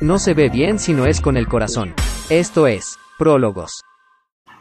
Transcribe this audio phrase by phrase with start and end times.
[0.00, 1.94] No se ve bien si no es con el corazón.
[2.30, 3.82] Esto es, Prólogos.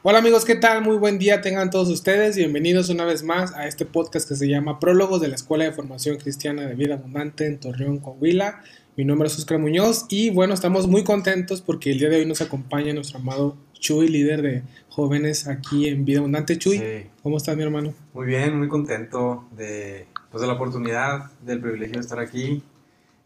[0.01, 0.81] Hola amigos, ¿qué tal?
[0.81, 2.35] Muy buen día tengan todos ustedes.
[2.37, 5.71] Bienvenidos una vez más a este podcast que se llama Prólogos de la Escuela de
[5.73, 8.61] Formación Cristiana de Vida Abundante en Torreón, Coahuila.
[8.95, 12.25] Mi nombre es Oscar Muñoz y bueno, estamos muy contentos porque el día de hoy
[12.25, 16.57] nos acompaña nuestro amado Chuy, líder de jóvenes aquí en Vida Abundante.
[16.57, 17.09] Chuy, Sí.
[17.23, 17.93] ¿cómo estás mi hermano?
[18.13, 22.61] Muy bien, muy contento de, pues, de la oportunidad, del privilegio de estar aquí.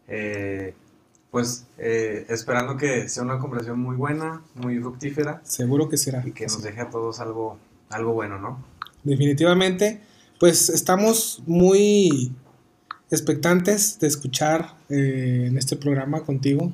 [0.06, 0.74] Eh,
[1.34, 6.22] pues eh, esperando que sea una conversación muy buena, muy fructífera Seguro que será.
[6.24, 7.58] y que nos deje a todos algo,
[7.90, 8.64] algo bueno, ¿no?
[9.02, 10.00] Definitivamente,
[10.38, 12.32] pues estamos muy
[13.10, 16.72] expectantes de escuchar eh, en este programa contigo,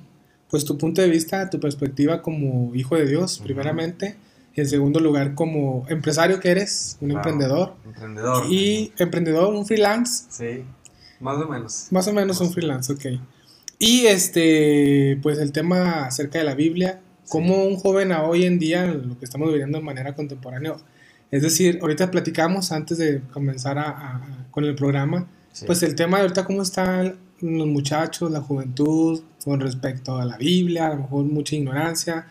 [0.50, 4.16] pues tu punto de vista, tu perspectiva como hijo de Dios, primeramente,
[4.54, 8.44] y en segundo lugar como empresario que eres, un Claro, emprendedor, Emprendedor.
[8.52, 10.64] y emprendedor, un freelance, Sí,
[11.18, 11.86] más o menos.
[11.90, 13.06] más o menos un freelance, ok.
[13.80, 18.58] Y este, pues el tema acerca de la Biblia, como un joven a hoy en
[18.58, 20.74] día, lo que estamos viviendo de manera contemporánea,
[21.30, 25.64] es decir, ahorita platicamos antes de comenzar a- con el programa, Sí.
[25.66, 30.36] pues el tema de ahorita cómo están los muchachos, la juventud, con respecto a la
[30.36, 32.26] Biblia, a lo mejor mucha ignorancia,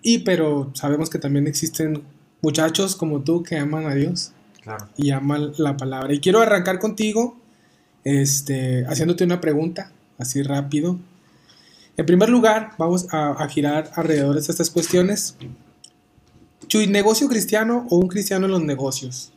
[0.00, 2.02] y pero sabemos que también existen
[2.40, 4.88] muchachos como tú que aman a Dios claro.
[4.96, 6.14] y aman la palabra.
[6.14, 7.36] Y quiero arrancar contigo,
[8.04, 10.98] este, haciéndote una pregunta, así rápido.
[11.96, 15.36] En primer lugar, vamos a, a girar alrededor de estas cuestiones.
[16.68, 19.32] Chuy, ¿negocio cristiano o un cristiano en los negocios?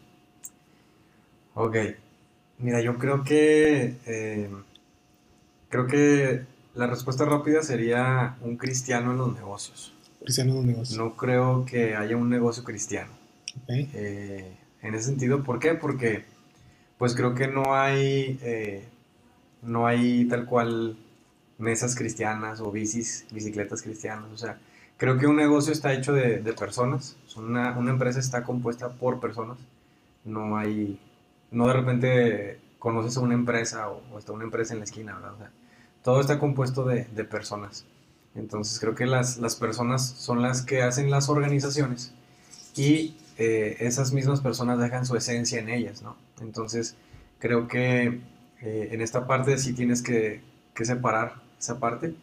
[1.53, 1.75] Ok,
[2.57, 4.49] mira, yo creo que eh,
[5.69, 9.93] creo que la respuesta rápida sería un cristiano en los negocios.
[10.21, 10.97] Cristiano en los negocios.
[10.97, 13.11] No creo que haya un negocio cristiano.
[13.63, 13.69] Ok.
[13.69, 15.73] Eh, en ese sentido, ¿por qué?
[15.75, 16.23] Porque
[16.97, 18.87] pues creo que no hay eh,
[19.61, 20.97] no hay tal cual
[21.57, 24.31] mesas cristianas o bicis, bicicletas cristianas.
[24.31, 24.59] O sea,
[24.97, 27.17] creo que un negocio está hecho de, de personas.
[27.37, 29.57] Una, una empresa está compuesta por personas.
[30.25, 30.99] No hay,
[31.51, 35.15] no de repente conoces a una empresa o, o está una empresa en la esquina,
[35.15, 35.33] ¿verdad?
[35.33, 35.51] O sea,
[36.03, 37.85] todo está compuesto de, de personas.
[38.35, 42.13] Entonces creo que las, las personas son las que hacen las organizaciones
[42.75, 46.15] y eh, esas mismas personas dejan su esencia en ellas, ¿no?
[46.39, 46.95] Entonces
[47.39, 48.21] creo que
[48.61, 50.41] eh, en esta parte sí tienes que,
[50.75, 52.13] que separar esa parte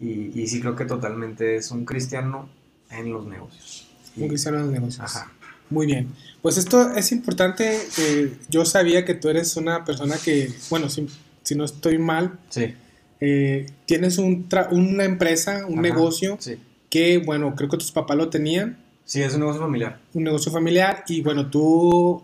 [0.00, 2.48] y, y sí creo que totalmente es un cristiano
[2.90, 3.88] en los negocios.
[4.16, 5.04] Y- Un cristiano en los negocios.
[5.04, 5.32] Ajá.
[5.70, 6.08] Muy bien.
[6.42, 7.76] Pues esto es importante.
[7.98, 11.08] eh, yo sabía que tú eres una persona que, bueno, si,
[11.42, 12.74] si no estoy mal, Sí.
[13.20, 16.56] eh, tienes un tra- una empresa, un Ajá, negocio Sí.
[16.88, 20.00] que, bueno, creo que tus papás lo tenían, Sí, es un negocio familiar.
[20.14, 22.22] un negocio familiar, y bueno, tú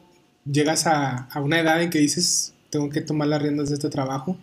[0.51, 3.91] llegas a, a una edad en que dices, tengo que tomar las riendas de este
[3.91, 4.39] trabajo.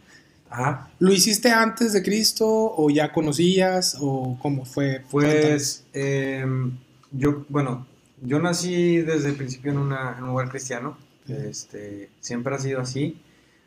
[0.52, 0.92] Ajá.
[1.00, 5.04] ¿Lo hiciste antes de Cristo o ya conocías o cómo fue?
[5.10, 6.78] Pues em,
[7.12, 7.88] yo, bueno,
[8.22, 10.96] yo nací desde el principio en, una, en un lugar cristiano,
[11.28, 13.20] este, siempre ha sido así.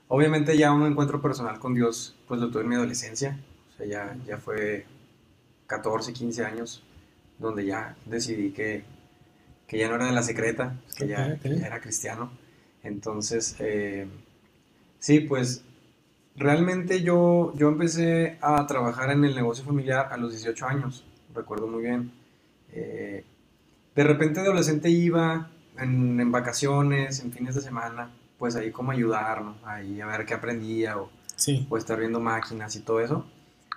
[0.06, 3.40] Obviamente ya un encuentro personal con Dios, pues lo tuve en mi adolescencia,
[3.72, 4.86] o sea, ya, ya fue
[5.66, 6.84] 14, 15 años,
[7.38, 8.84] donde ya decidí que,
[9.66, 12.30] que ya no era de la secreta, que, ya, que ya era cristiano.
[12.84, 14.08] Entonces, em,
[15.02, 15.64] sí, pues
[16.36, 21.04] realmente yo, yo empecé a trabajar en el negocio familiar a los 18 años,
[21.34, 22.12] recuerdo muy bien.
[22.72, 23.24] Eh,
[23.94, 28.92] de repente de adolescente iba en, en vacaciones, en fines de semana, pues ahí como
[28.92, 29.56] ayudar, ¿no?
[29.64, 33.26] Ahí a ver qué aprendía o, Sí, o estar viendo máquinas y todo eso.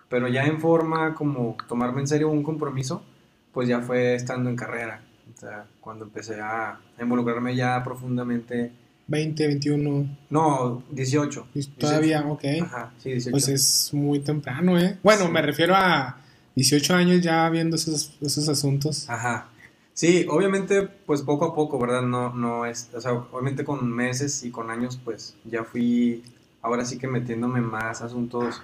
[0.07, 3.03] Pero ya en forma como tomarme en serio un compromiso,
[3.51, 5.01] pues ya fue estando en carrera.
[5.33, 8.71] O sea, cuando empecé a involucrarme ya profundamente.
[9.07, 11.47] 20, 21, No, 18.
[11.53, 12.43] y todavía, ok.
[12.63, 13.31] Ajá, sí, 18.
[13.31, 14.97] Pues es muy temprano, ¿eh?
[15.03, 15.31] Bueno, Sí.
[15.31, 16.17] me refiero a
[16.55, 19.09] 18 años ya viendo esos, esos asuntos.
[19.09, 19.49] Ajá.
[19.93, 22.01] Sí, obviamente, pues poco a poco, ¿verdad?
[22.01, 26.23] No, no es, o sea, obviamente con meses y con años, pues ya fui,
[26.61, 28.61] ahora sí que metiéndome más asuntos,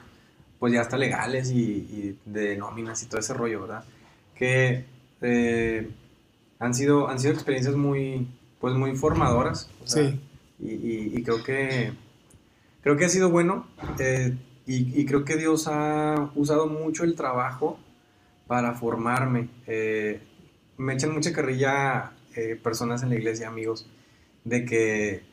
[0.59, 3.83] pues ya hasta legales y, y de nóminas y todo ese rollo, ¿verdad?
[4.35, 4.85] Que
[5.21, 5.89] eh,
[6.59, 8.27] han sido, han sido experiencias muy,
[8.59, 9.69] pues muy formadoras.
[9.83, 10.19] o sea, Sí.
[10.61, 11.93] Y, y- y creo que
[12.81, 13.67] creo que ha sido bueno
[13.99, 14.35] eh,
[14.65, 17.79] y, y creo que Dios ha usado mucho el trabajo
[18.47, 19.49] para formarme.
[19.67, 20.19] Eh,
[20.77, 23.87] me echan mucha carrilla eh, personas en la iglesia, amigos,
[24.43, 25.23] de que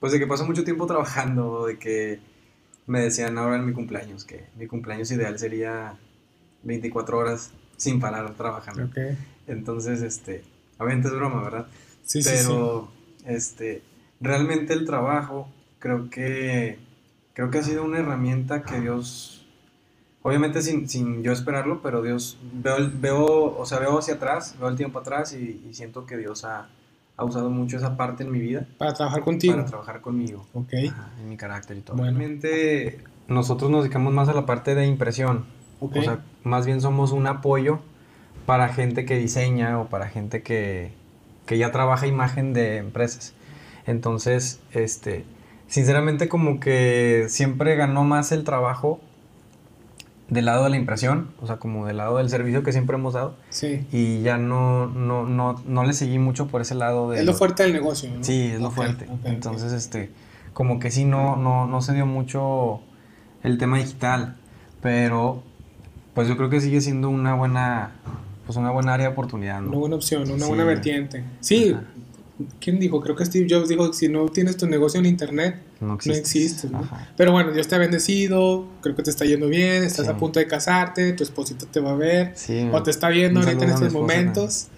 [0.00, 2.20] pues de que paso mucho tiempo trabajando, de que
[2.86, 5.96] me decían ahora en mi cumpleaños que mi cumpleaños ideal sería
[6.64, 8.82] 24 horas sin parar trabajando.
[9.46, 10.42] Entonces, este,
[10.78, 11.66] obviamente es broma, ¿verdad?
[12.04, 12.90] Sí, sí, pero
[13.26, 13.82] este
[14.22, 15.48] realmente el trabajo
[15.78, 16.78] creo que
[17.34, 19.46] creo que ha sido una herramienta que Dios
[20.22, 24.68] obviamente sin, sin yo esperarlo, pero Dios, veo, veo, o sea, veo hacia atrás, veo
[24.68, 26.68] el tiempo atrás y, y siento que Dios ha,
[27.16, 29.54] ha usado mucho esa parte en mi vida Para trabajar contigo.
[29.54, 30.72] para trabajar conmigo, Ok.
[30.90, 31.96] ajá, en mi carácter y todo.
[31.96, 32.16] Bueno.
[32.18, 35.44] Realmente nosotros nos dedicamos más a la parte de impresión,
[35.80, 35.96] Ok.
[35.96, 37.80] o sea, más bien somos un apoyo
[38.46, 40.92] para gente que diseña o para gente que,
[41.46, 43.34] que ya trabaja imagen de empresas.
[43.86, 45.24] Entonces, este,
[45.68, 49.00] sinceramente como que siempre ganó más el trabajo
[50.28, 53.12] del lado de la impresión, o sea, como del lado del servicio que siempre hemos
[53.12, 53.86] dado, sí.
[53.92, 57.18] y ya no, no, no, no le seguí mucho por ese lado de...
[57.20, 58.24] Es lo fuerte del negocio, ¿no?
[58.24, 59.06] Sí, es lo fuerte.
[59.24, 60.10] Entonces, este,
[60.54, 62.80] como que sí, no, no, no se dio mucho
[63.42, 64.36] el tema digital,
[64.80, 65.42] pero
[66.14, 67.92] pues yo creo que sigue siendo una buena,
[68.46, 69.78] pues una buena área de oportunidad, Una ¿no?
[69.80, 70.48] buena opción, una Sí.
[70.48, 71.24] buena vertiente.
[71.40, 71.84] Sí, Ajá.
[72.60, 73.00] ¿Quién dijo?
[73.00, 76.18] Creo que Steve Jobs dijo si no tienes tu negocio en internet, No no existe.
[76.20, 76.88] existes, ¿no?
[77.16, 80.12] Pero bueno, Dios te ha bendecido, creo que te está yendo bien, estás Sí.
[80.12, 82.68] a punto de casarte, tu esposito te va a ver, Sí.
[82.72, 84.68] o te está viendo ahorita en a estos momentos.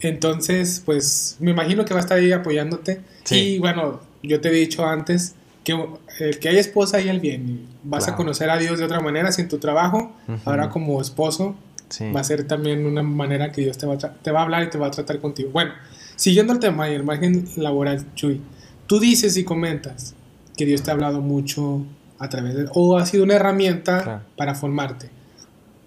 [0.00, 3.00] Entonces, pues me imagino que va a estar ahí apoyándote.
[3.24, 3.36] Sí.
[3.54, 5.34] Y bueno, yo te he dicho antes
[5.64, 5.72] que
[6.20, 7.48] el que hay esposa hay el bien.
[7.48, 8.16] y Vas a Claro.
[8.18, 10.38] conocer a Dios de otra manera si en tu trabajo, Ujú.
[10.44, 11.56] ahora como esposo,
[11.88, 12.10] Sí.
[12.12, 14.64] va a ser también una manera que Dios te va, a te va a hablar
[14.64, 15.50] y te va a tratar contigo.
[15.52, 15.72] Bueno,
[16.16, 18.40] siguiendo el tema y el margen laboral, Chuy,
[18.86, 20.14] tú dices y comentas
[20.56, 21.84] que Dios te ha hablado mucho
[22.18, 24.22] a través de, o ha sido una herramienta Claro.
[24.36, 25.10] para formarte.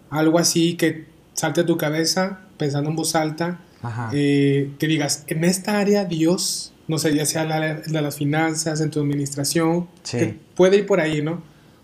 [0.09, 3.59] Algo así que salte a tu cabeza pensando en voz alta,
[4.11, 8.81] eh, que digas, en esta área Dios, no sé, ya sea la de las finanzas,
[8.81, 10.17] en tu administración, Sí.
[10.17, 11.41] que puede ir por ahí, ¿no?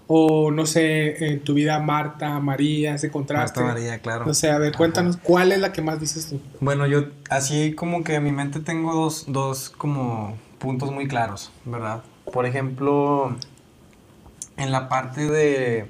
[0.08, 3.62] O no sé, en tu vida Marta, María, ese contraste.
[3.62, 4.26] Marta María, claro.
[4.26, 4.78] No sé, a ver, Ajá.
[4.78, 6.42] cuéntanos, ¿cuál es la que más dices tú?
[6.60, 11.52] Bueno, yo así como que en mi mente tengo dos, dos como puntos muy claros,
[11.66, 12.04] ¿verdad?
[12.32, 13.36] Por ejemplo,
[14.58, 15.88] en la parte de,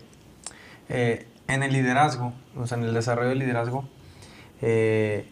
[0.90, 3.88] eh, en el liderazgo, o sea, en el desarrollo del liderazgo,
[4.62, 5.28] eh,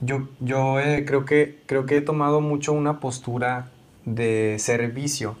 [0.00, 3.70] yo, yo eh, creo, que, creo que he tomado mucho una postura
[4.04, 5.36] de servicio,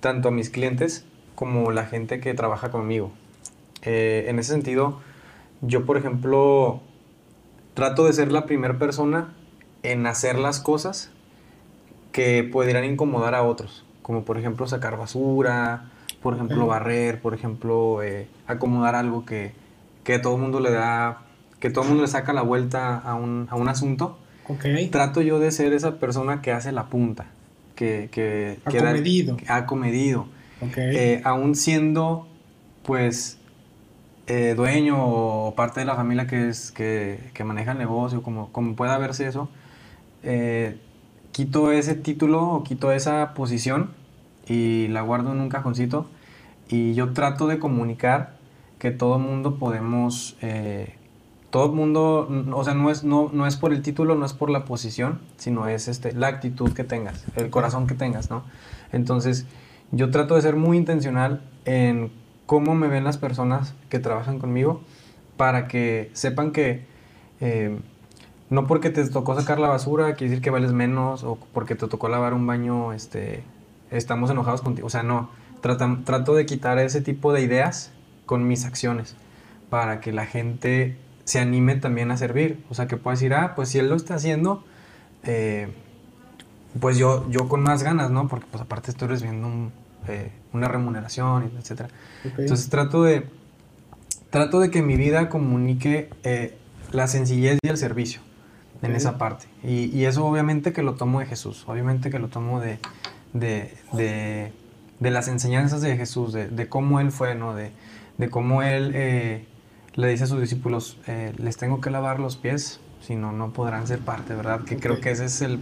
[0.00, 1.04] tanto a mis clientes
[1.40, 3.10] como la gente que trabaja conmigo.
[3.80, 5.00] Eh, en ese sentido,
[5.62, 6.82] yo, por ejemplo,
[7.72, 9.32] trato de ser la primera persona
[9.82, 11.10] en hacer las cosas
[12.12, 15.90] que pudieran incomodar a otros, como por ejemplo sacar basura,
[16.22, 19.52] por ejemplo barrer, por ejemplo eh, acomodar algo que,
[20.04, 21.22] que todo el mundo le da,
[21.58, 24.18] que todo el mundo le saca la vuelta a un, a un asunto.
[24.46, 24.66] Ok.
[24.90, 27.28] Trato yo de ser esa persona que hace la punta,
[27.76, 30.26] que, que, que da- Acomedido.
[30.26, 30.76] que comedido, Ok.
[30.78, 32.26] eh, aún siendo
[32.82, 33.38] pues
[34.26, 38.52] eh, dueño o parte de la familia que es que, que maneja el negocio, como,
[38.52, 39.48] como pueda verse eso,
[40.22, 40.78] eh,
[41.32, 43.90] quito ese título o quito esa posición
[44.46, 46.06] y la guardo en un cajoncito
[46.68, 48.36] y yo trato de comunicar
[48.78, 50.94] que todo mundo podemos, eh,
[51.50, 54.50] todo mundo, o sea, no es, no, no es por el título, no es por
[54.50, 58.44] la posición, sino es este, la actitud que tengas, el corazón que tengas, ¿no?
[58.92, 59.46] Entonces,
[59.92, 62.12] yo trato de ser muy intencional en
[62.46, 64.82] cómo me ven las personas que trabajan conmigo
[65.36, 66.84] para que sepan que
[67.40, 67.78] eh,
[68.50, 71.86] no porque te tocó sacar la basura quiere decir que vales menos o porque te
[71.86, 73.44] tocó lavar un baño este,
[73.90, 74.86] estamos enojados contigo.
[74.86, 77.92] O sea, no, trato de quitar ese tipo de ideas
[78.26, 79.16] con mis acciones
[79.68, 82.64] para que la gente se anime también a servir.
[82.70, 84.64] O sea, que pueda decir, ah, pues si él lo está haciendo,
[85.24, 85.68] eh,
[86.80, 88.28] pues yo, yo con más ganas, ¿no?
[88.28, 89.72] Porque pues aparte estoy recibiendo un,
[90.08, 91.88] eh, una remuneración, etcétera.
[92.24, 92.38] ok.
[92.40, 93.26] Entonces trato de,
[94.30, 96.56] trato de que mi vida comunique eh,
[96.92, 98.20] la sencillez y el servicio
[98.82, 98.96] en Ok.
[98.96, 99.46] esa parte.
[99.62, 102.78] Y, y eso obviamente que lo tomo de Jesús, obviamente que lo tomo de,
[103.32, 104.52] de, de,
[105.00, 107.54] de las enseñanzas de Jesús, de, de cómo Él fue, ¿no?
[107.54, 107.70] De,
[108.18, 109.44] de cómo Él eh,
[109.94, 113.52] le dice a sus discípulos, eh, les tengo que lavar los pies, si no, no
[113.52, 114.60] podrán ser parte, ¿verdad?
[114.62, 115.00] Que creo Ok.
[115.00, 115.60] que ese es el...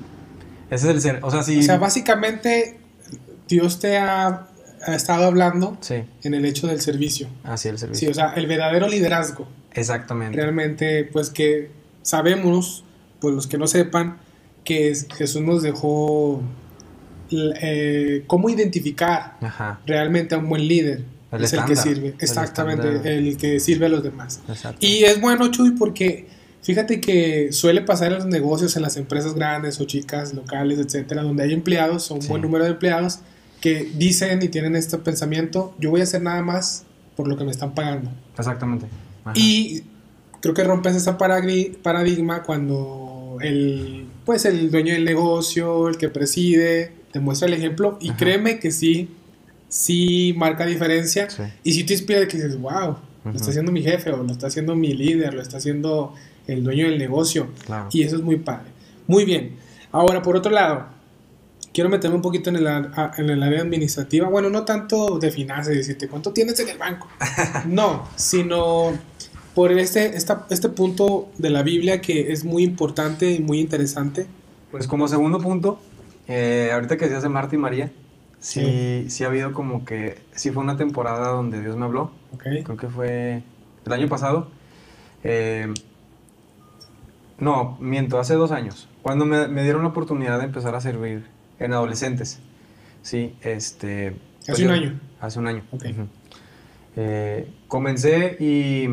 [0.71, 1.59] Ese es el ser, o sea, si...
[1.61, 2.78] O sea, básicamente
[3.49, 4.47] Dios te ha,
[4.87, 7.29] ha estado hablando sí, en el hecho del servicio.
[7.45, 8.11] así el Sí, servicio.
[8.11, 9.49] o sea, el verdadero liderazgo.
[9.73, 10.37] Exactamente.
[10.37, 11.71] Realmente, pues que
[12.03, 12.85] sabemos,
[13.21, 14.19] pues los que no sepan,
[14.65, 16.43] que es- Jesús nos dejó
[17.31, 19.81] eh, cómo identificar Ajá.
[19.87, 21.05] realmente a un buen líder.
[21.31, 23.13] El es el que estándar, sirve, el exactamente, estándar.
[23.13, 24.41] el que sirve a los demás.
[24.49, 24.79] Exacto.
[24.81, 26.27] Y es bueno, Chuy, porque
[26.63, 31.23] fíjate que suele pasar en los negocios, en las empresas grandes o chicas, locales, etcétera,
[31.23, 32.29] donde hay empleados o un Sí.
[32.29, 33.19] buen número de empleados
[33.61, 36.85] que dicen y tienen este pensamiento: yo voy a hacer nada más
[37.17, 38.11] por lo que me están pagando.
[38.37, 38.87] Exactamente.
[39.25, 39.35] Ajá.
[39.37, 39.83] Y
[40.41, 46.93] creo que rompes ese paradigma cuando el, pues el dueño del negocio, el que preside,
[47.13, 48.19] te muestra el ejemplo y Ajá.
[48.19, 49.09] créeme que sí
[49.69, 51.29] sí marca diferencia.
[51.31, 51.43] Sí.
[51.63, 54.33] Y si te inspira de que dices, wow, lo está haciendo mi jefe, o lo
[54.33, 56.15] está haciendo mi líder, lo está haciendo
[56.47, 57.49] el dueño del negocio.
[57.67, 57.89] Claro.
[57.93, 58.71] Y eso es muy padre.
[59.07, 59.57] Muy bien.
[59.93, 60.87] Ahora, por otro lado,
[61.79, 64.29] quiero meterme un poquito en el, en el área administrativa.
[64.29, 67.07] Bueno, no tanto de finanzas, decirte cuánto tienes en el banco.
[67.67, 68.95] No, sino
[69.55, 74.27] por este, esta, este punto de la Biblia que es muy importante y muy interesante.
[74.73, 75.79] Pues como segundo punto,
[76.27, 77.93] eh, ahorita que decías de Marta y María,
[78.41, 82.77] sí, sí ha habido como que, sí fue una temporada donde Dios me habló, creo
[82.77, 83.45] que fue
[83.87, 84.49] el año pasado.
[85.23, 85.73] Eh,
[87.39, 91.38] no, miento, hace dos años, cuando me, me dieron la oportunidad de empezar a servir
[91.59, 92.41] en adolescentes.
[93.03, 94.17] Sí, este...
[94.47, 95.01] pues Hace un yo- año.
[95.21, 95.63] Hace un año.
[95.73, 95.85] Ok.
[95.91, 96.07] ujú.
[96.97, 98.89] Eh, comencé y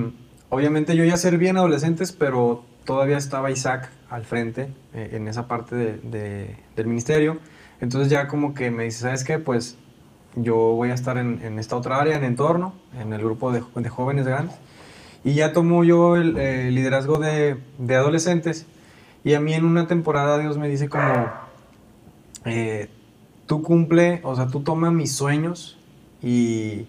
[0.50, 5.48] obviamente yo ya serví en adolescentes, pero todavía estaba Isaac al frente eh, en esa
[5.48, 7.39] parte de- de- del ministerio.
[7.81, 9.39] Entonces ya como que me dice, ¿sabes qué?
[9.39, 9.77] Pues
[10.36, 13.63] yo voy a estar en, en esta otra área, en entorno, en el grupo de,
[13.75, 14.55] de jóvenes grandes.
[15.24, 18.67] Y ya tomo yo el eh, liderazgo de, de adolescentes.
[19.24, 21.27] Y a mí en una temporada Dios me dice como,
[22.46, 22.90] eh,
[23.48, 25.78] tú cumple, o sea, tú toma mis sueños
[26.22, 26.86] y,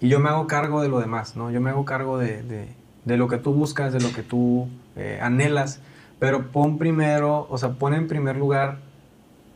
[0.00, 1.50] y yo me hago cargo de lo demás, ¿no?
[1.50, 2.68] Yo me hago cargo de, de-
[3.04, 5.80] de lo que tú buscas, de lo que tú eh, anhelas,
[6.18, 8.78] pero pon primero, o sea, pon en primer lugar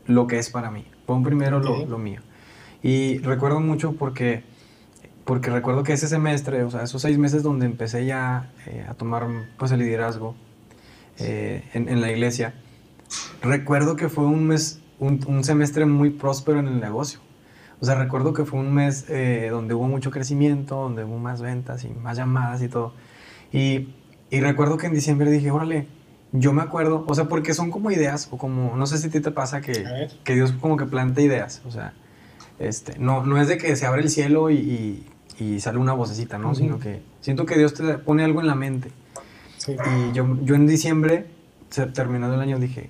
[0.05, 2.21] lo que es para mí, pon primero lo, mío.
[2.83, 4.43] Y recuerdo mucho porque,
[5.25, 8.93] porque recuerdo que ese semestre, o sea, esos seis meses donde empecé ya eh, a
[8.93, 9.25] tomar
[9.57, 10.35] pues el liderazgo
[11.73, 12.53] en, en la iglesia,
[13.41, 17.19] recuerdo que fue un mes, un, un semestre muy próspero en el negocio.
[17.81, 21.41] O sea, recuerdo que fue un mes eh, donde hubo mucho crecimiento, donde hubo más
[21.41, 22.93] ventas y más llamadas y todo.
[23.53, 23.89] Y,
[24.29, 25.87] y recuerdo que en diciembre dije, órale,
[26.33, 29.09] yo me acuerdo, o sea, porque son como ideas, o como, no sé si a
[29.11, 29.71] ti te pasa que,
[30.23, 31.93] que Dios como que planta ideas, o sea,
[32.59, 35.05] este, no, no es de que se abre el cielo y, y-
[35.39, 36.53] y sale una vocecita, ¿no?
[36.53, 38.91] Sino que siento que Dios te pone algo en la mente.
[39.57, 39.71] Sí.
[39.73, 41.27] Y yo, yo en diciembre,
[41.93, 42.89] terminando el año, dije,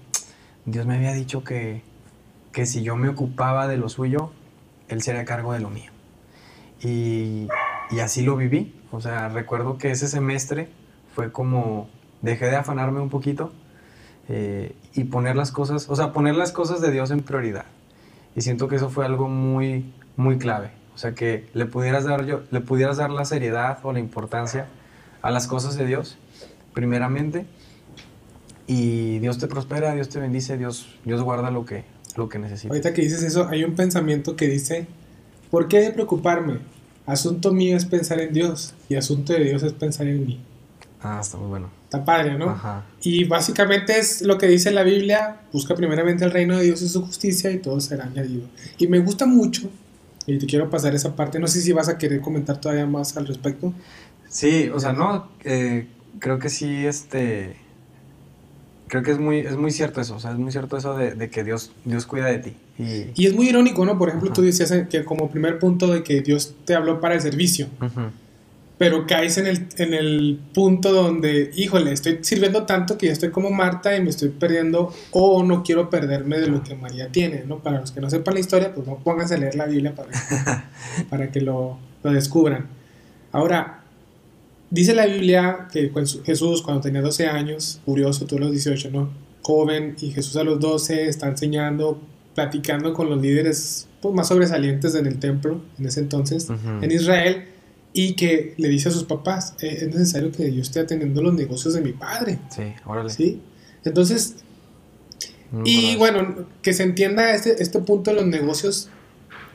[0.66, 1.84] Dios me había dicho que,
[2.52, 4.32] que si yo me ocupaba de lo suyo,
[4.88, 5.92] Él sería cargo de lo mío.
[6.82, 7.48] Y,
[7.92, 8.76] y así lo viví.
[8.92, 10.70] O sea, recuerdo que ese semestre
[11.14, 11.90] fue como,
[12.22, 13.52] dejé de afanarme un poquito
[14.28, 17.66] eh, y poner las cosas, o sea, poner las cosas de Dios en prioridad.
[18.36, 20.72] Y siento que eso fue algo muy, muy clave.
[20.94, 24.68] O sea, que le pudieras dar, yo, le pudieras dar la seriedad o la importancia
[25.22, 26.18] a las cosas de Dios,
[26.74, 27.46] primeramente.
[28.68, 32.72] Y Dios te prospera, Dios te bendice, Dios, Dios guarda lo que, lo que necesitas.
[32.72, 34.88] Ahorita que dices eso, hay un pensamiento que dice,
[35.50, 36.60] ¿por qué he de preocuparme?
[37.06, 40.40] Asunto mío es pensar en Dios y asunto de Dios es pensar en mí.
[41.02, 41.70] Ah, está muy bueno.
[41.86, 42.50] Está padre, ¿no?
[42.50, 42.86] Ajá.
[43.02, 46.90] Y básicamente es lo que dice la Biblia, busca primeramente el reino de Dios y
[46.90, 48.48] su justicia y todo será añadido.
[48.78, 49.70] Y me gusta mucho,
[50.28, 53.18] y te quiero pasar esa parte, no sé si vas a querer comentar todavía más
[53.18, 53.74] al respecto.
[54.28, 55.88] Sí, o sea, no, eh,
[56.20, 57.56] creo que sí, este,
[58.90, 61.14] creo que es muy, es muy cierto eso, o sea, es muy cierto eso de,
[61.16, 62.54] de que Dios, Dios cuida de ti.
[62.78, 63.98] Y, Y es muy irónico, ¿no?
[63.98, 64.36] Por ejemplo, Ajá.
[64.36, 68.10] tú decías que como primer punto de que Dios te habló para el servicio, Ujú.
[68.78, 73.30] pero caes en el, en el punto donde, híjole, estoy sirviendo tanto que ya estoy
[73.32, 77.44] como Marta y me estoy perdiendo o no quiero perderme de lo que María tiene,
[77.46, 77.60] ¿no?
[77.60, 80.10] Para los que no sepan la historia, pues no pónganse a leer la Biblia para,
[81.10, 82.68] para que lo, lo descubran.
[83.32, 83.79] Ahora,
[84.70, 85.92] dice la Biblia que
[86.26, 89.10] Jesús cuando tenía 12 años, curioso, tú a los 18, ¿no?
[89.42, 92.00] Joven, y Jesús a los 12 está enseñando,
[92.36, 96.48] platicando con los líderes pues, más sobresalientes en el templo en ese entonces,
[96.82, 97.46] en Israel,
[97.94, 101.34] y que le dice a sus papás, "Eh, es necesario que yo esté atendiendo los
[101.34, 103.10] negocios de mi padre, Sí, órale.
[103.10, 103.42] ¿sí?
[103.84, 104.36] Entonces,
[105.66, 106.24] y bueno.
[106.24, 108.90] bueno, que se entienda este, este punto de los negocios,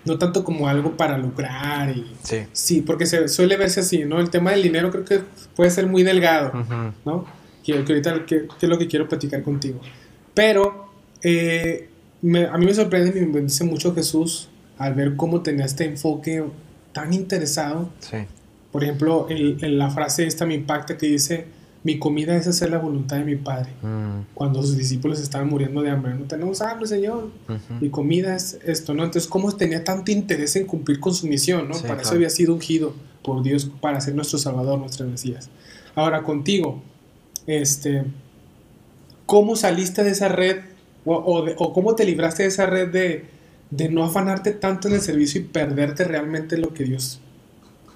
[0.05, 2.05] no tanto como algo para lucrar y...
[2.23, 2.39] Sí.
[2.53, 4.21] Sí, porque se suele verse así, ¿no?
[4.21, 5.21] El tema del dinero creo que
[5.57, 6.93] puede ser muy delgado, Ujú.
[7.05, 7.27] ¿no?
[7.65, 9.81] Que, que ahorita que, que es lo que quiero platicar contigo.
[10.35, 10.91] Pero
[11.23, 11.89] eh,
[12.23, 15.85] me- a mí me sorprende y me bendice mucho Jesús al ver cómo tenía este
[15.85, 16.45] enfoque
[16.93, 17.89] tan interesado.
[18.01, 18.19] Sí.
[18.73, 21.47] Por ejemplo, el- el- la frase esta me impacta que dice,
[21.85, 23.71] mi comida es hacer la voluntad de mi Padre.
[23.83, 27.29] Mm, Cuando sus discípulos estaban muriendo de hambre, no tenemos hambre, Señor.
[27.81, 29.05] Mi comida es esto, ¿no?
[29.05, 31.75] Entonces, ¿cómo tenía tanto interés en cumplir con su misión, ¿no?
[31.75, 35.51] Sí, para eso había sido ungido por Dios para ser nuestro Salvador, nuestro Mesías.
[35.95, 36.83] Ahora, contigo,
[37.47, 38.05] este,
[39.27, 40.59] ¿cómo saliste de esa red
[41.05, 43.27] o, o de- o cómo te libraste de esa red de,
[43.71, 47.21] de no afanarte tanto en el servicio y perderte realmente lo que Dios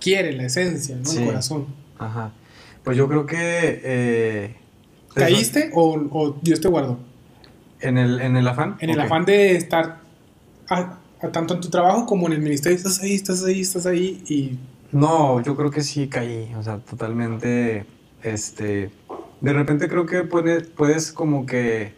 [0.00, 1.04] quiere, la esencia, ¿no?
[1.06, 1.18] Sí.
[1.18, 1.66] El corazón.
[1.98, 2.32] Ajá.
[2.88, 3.36] Pues yo creo que...
[3.84, 4.56] eh,
[5.14, 6.98] ¿Caíste o, o Dios te guardó?
[7.82, 8.76] ¿En el, en el afán?
[8.80, 10.00] En el afán de estar
[10.70, 13.84] a- a tanto en tu trabajo como en el ministerio, estás ahí, estás ahí, estás
[13.84, 14.56] ahí y...
[14.90, 17.84] No, yo creo que sí caí, o sea, totalmente,
[18.22, 18.90] este,
[19.42, 21.92] de repente creo que puedes, puedes como que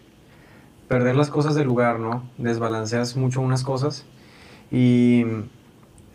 [0.89, 2.29] perder las cosas del lugar, ¿no?
[2.37, 4.07] Desbalanceas mucho unas cosas
[4.73, 5.23] y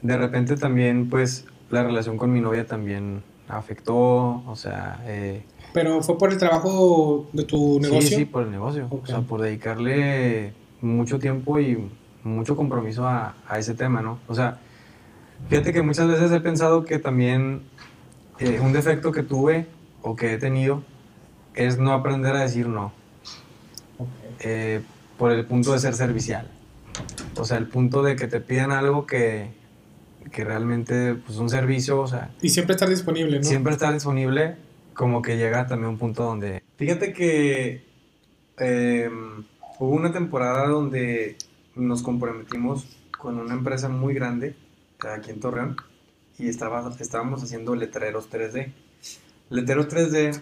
[0.02, 5.04] de repente también, pues, la relación con mi novia también afectó, o sea...
[5.06, 8.10] Eh, ¿Pero fue por el trabajo de tu negocio?
[8.10, 11.90] Sí, sí, por el negocio, o sea, por dedicarle mucho tiempo y
[12.24, 14.20] mucho compromiso a, a, ese tema, ¿no?
[14.28, 14.60] O sea,
[15.50, 17.64] fíjate que muchas veces he pensado que también
[18.40, 19.68] eh, un defecto que tuve
[20.02, 20.84] o que he tenido
[21.54, 22.92] es no aprender a decir no.
[24.40, 24.82] Eh,
[25.18, 26.50] por el punto de ser servicial.
[27.38, 29.54] O sea, el punto de que te pidan algo que,
[30.32, 32.34] que realmente, pues un servicio, o sea...
[32.42, 33.44] Y siempre estar disponible, ¿no?
[33.44, 34.56] Siempre estar disponible,
[34.94, 36.64] como que llega también un punto donde...
[36.78, 37.86] Fíjate que
[38.58, 39.10] eh,
[39.80, 41.38] hubo una temporada donde
[41.76, 42.86] nos comprometimos
[43.18, 44.56] con una empresa muy grande
[45.14, 45.76] aquí en Torreón
[46.38, 48.74] y estaba, estábamos haciendo letreros 3D.
[49.50, 50.42] Letreros 3D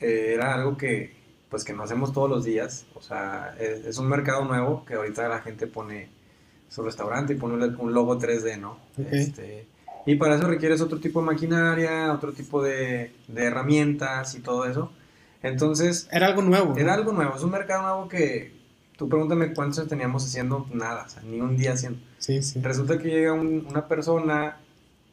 [0.00, 1.14] eh, era algo que,
[1.48, 2.86] pues que no hacemos todos los días.
[2.94, 6.08] O sea, es, un mercado nuevo que ahorita la gente pone
[6.72, 8.78] su restaurante y pone un, logo 3D, ¿no?
[9.10, 9.66] Este,
[10.06, 14.64] y para eso requieres otro tipo de maquinaria, otro tipo de, de, herramientas y todo
[14.64, 14.90] eso.
[15.42, 16.08] Entonces...
[16.10, 16.74] Era algo nuevo.
[16.78, 18.62] Era algo nuevo, es un mercado nuevo que...
[18.96, 21.98] Tú pregúntame cuántos teníamos haciendo nada, o sea, ni un día haciendo.
[22.16, 22.58] Sí, sí.
[22.62, 24.58] Resulta que llega una persona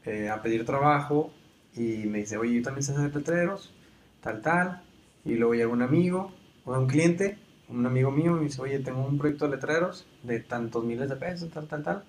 [0.05, 1.31] eh, a pedir trabajo
[1.75, 3.73] y me dice, oye, yo también sé hacer letreros,
[4.21, 4.81] tal, tal.
[5.25, 6.31] Y luego llega un amigo,
[6.63, 7.37] o un cliente,
[7.69, 11.15] un amigo mío, me dice, oye, tengo un proyecto de letreros de tantos miles de
[11.15, 12.03] pesos, tal, tal, tal.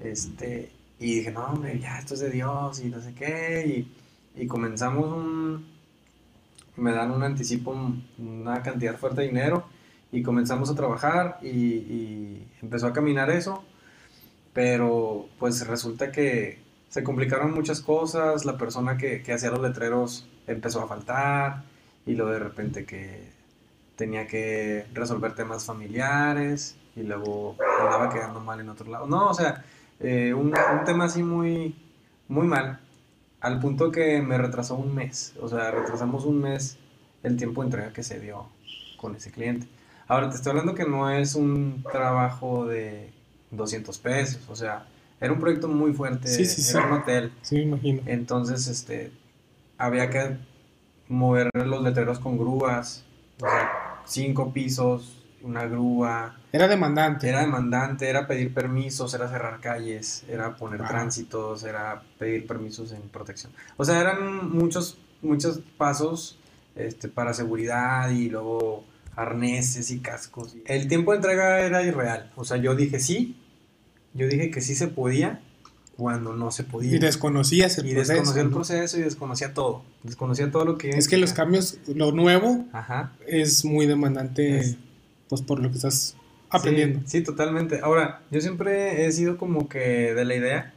[0.00, 3.86] Este, y dije, no, hombre, ya, esto es de Dios, y no sé qué.
[4.34, 5.60] Y, y comenzamos.
[6.76, 7.74] Me dan un anticipo,
[8.18, 9.66] una cantidad fuerte de dinero,
[10.12, 13.64] y comenzamos a trabajar, y, empezó a caminar eso.
[14.52, 20.28] Pero, pues resulta que se complicaron muchas cosas, la persona que, que hacía los letreros
[20.46, 21.64] empezó a faltar
[22.06, 23.35] y luego de repente que
[23.96, 29.06] tenía que resolver temas familiares y luego andaba quedando mal en otro lado.
[29.06, 29.64] No, o sea,
[30.00, 31.74] eh, un, un, tema así muy,
[32.28, 32.80] muy mal,
[33.40, 35.34] al punto que me retrasó un mes.
[35.40, 36.78] O sea, retrasamos un mes
[37.22, 38.46] el tiempo de entrega que se dio
[38.96, 39.66] con ese cliente.
[40.08, 43.12] Ahora, te estoy hablando que no es un trabajo de
[43.50, 44.86] 200 pesos, o sea,
[45.20, 47.32] era un proyecto muy fuerte, sí, sí, era un hotel.
[47.42, 48.02] Sí, imagino.
[48.06, 49.10] Entonces, este,
[49.78, 50.36] había que
[51.08, 53.04] mover los letreros con grúas,
[53.40, 56.36] o sea, cinco pisos, una grúa.
[56.52, 57.28] Era demandante.
[57.28, 63.02] Era demandante, era pedir permisos, era cerrar calles, era poner tránsitos, era pedir permisos en
[63.02, 63.52] protección.
[63.76, 66.38] O sea, eran muchos, muchos pasos
[66.74, 70.56] este, para seguridad y luego arneses y cascos.
[70.66, 72.32] El tiempo de entrega era irreal.
[72.36, 73.36] O sea, yo dije sí,
[74.14, 75.40] yo dije que sí se podía,
[75.96, 76.94] cuando no se podía.
[76.94, 78.12] Y desconocías el y proceso.
[78.12, 79.82] desconocía el proceso y desconocía todo.
[80.02, 80.90] Desconocía todo lo que...
[80.90, 83.12] Es que los cambios, lo nuevo, Ajá.
[83.26, 84.76] es muy demandante, Es-
[85.28, 86.16] pues por lo que estás
[86.50, 87.00] aprendiendo.
[87.00, 87.80] Sí, sí, totalmente.
[87.82, 90.74] Ahora, yo siempre he sido como que de la idea,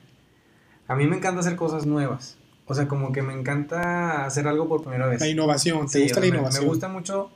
[0.88, 2.38] a mí me encanta hacer cosas nuevas.
[2.66, 5.20] O sea, como que me encanta hacer algo por primera vez.
[5.22, 6.64] La innovación, ¿te Sí, gusta la me- innovación?
[6.64, 7.30] Me gusta mucho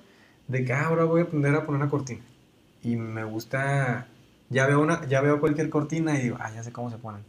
[0.47, 2.21] de que ah, ahora voy a aprender a poner una cortina.
[2.83, 4.07] Y me gusta,
[4.49, 7.21] ya veo, una, ya veo cualquier cortina y digo, ah, ya sé cómo se ponen.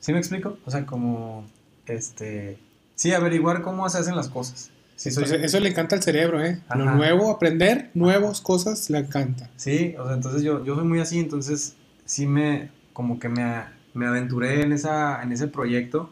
[0.00, 0.58] ¿Sí me explico?
[0.64, 1.44] O sea, como,
[1.86, 2.58] este,
[2.94, 4.70] sí, averiguar cómo se hacen las cosas.
[4.96, 6.60] Sí, soy- eso le encanta al cerebro, ¿eh?
[6.74, 6.96] Lo Ajá.
[6.96, 9.48] nuevo, aprender nuevas cosas, le encanta.
[9.56, 13.62] Sí, o sea, entonces yo, yo soy muy así, entonces sí me, como que me,
[13.94, 16.10] me aventuré en, esa, en ese proyecto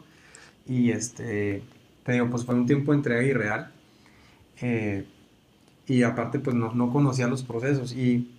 [0.67, 1.63] y este,
[2.03, 3.71] te digo, pues fue un tiempo de entrega irreal
[4.61, 5.05] eh,
[5.87, 8.31] y aparte pues no, no conocía los procesos y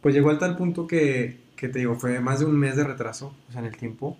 [0.00, 2.84] pues llegó al tal punto que, que te digo, fue más de un mes de
[2.84, 4.16] retraso, o sea, en el tiempo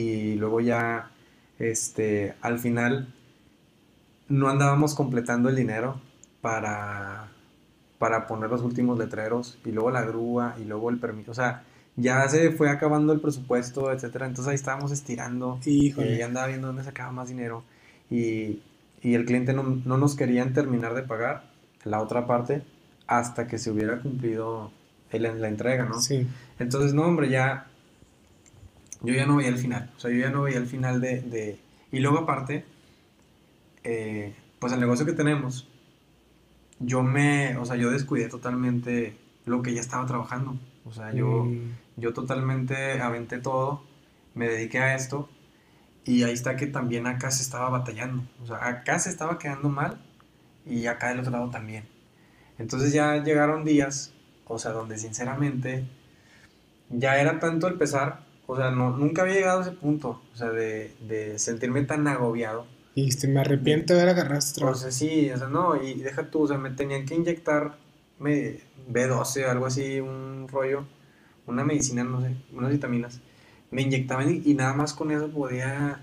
[0.00, 1.10] y luego ya,
[1.58, 3.12] este, al final
[4.28, 6.00] no andábamos completando el dinero
[6.40, 7.28] para,
[7.98, 11.30] para poner los últimos letreros y luego la grúa y luego el permiso.
[11.30, 11.62] O sea,
[11.96, 14.26] ya se fue acabando el presupuesto, etcétera.
[14.26, 16.14] Entonces ahí estábamos estirando Híjole.
[16.14, 17.62] y ya andaba viendo dónde sacaba más dinero.
[18.10, 18.62] Y,
[19.02, 21.44] y el cliente no, no nos querían terminar de pagar
[21.84, 22.62] la otra parte
[23.06, 24.72] hasta que se hubiera cumplido
[25.10, 26.00] el- la entrega, ¿no?
[26.00, 26.26] Sí.
[26.58, 27.68] Entonces, no, hombre, ya.
[29.02, 29.92] Yo ya no veía el final.
[29.96, 31.20] O sea, yo ya no veía el final de.
[31.22, 31.58] de-
[31.92, 32.64] y luego, aparte,
[33.84, 35.68] eh, pues el negocio que tenemos,
[36.78, 37.56] yo me.
[37.58, 40.56] O sea, yo descuidé totalmente lo que ya estaba trabajando.
[40.84, 43.82] O sea, yo, Mm, yo totalmente aventé todo,
[44.34, 45.28] me dediqué a esto.
[46.04, 48.24] Y ahí está que también acá se estaba batallando.
[48.42, 49.98] O sea, acá se estaba quedando mal
[50.66, 51.84] y acá del otro lado también.
[52.58, 54.14] Entonces ya llegaron días,
[54.46, 55.86] o sea, donde sinceramente
[56.90, 60.36] ya era tanto el pesar, o sea, no, nunca había llegado a ese punto, o
[60.36, 62.66] sea, de, de sentirme tan agobiado.
[62.94, 64.78] Y este, me arrepiento de haber agarrado este O trabajo.
[64.80, 67.76] sea, sí, o sea, no, y deja tú, o sea, me tenían que inyectar
[68.18, 70.84] me, B12, algo así, un rollo,
[71.46, 73.20] una medicina, no sé, unas vitaminas.
[73.70, 76.00] Me inyectaban y, y nada más con eso podía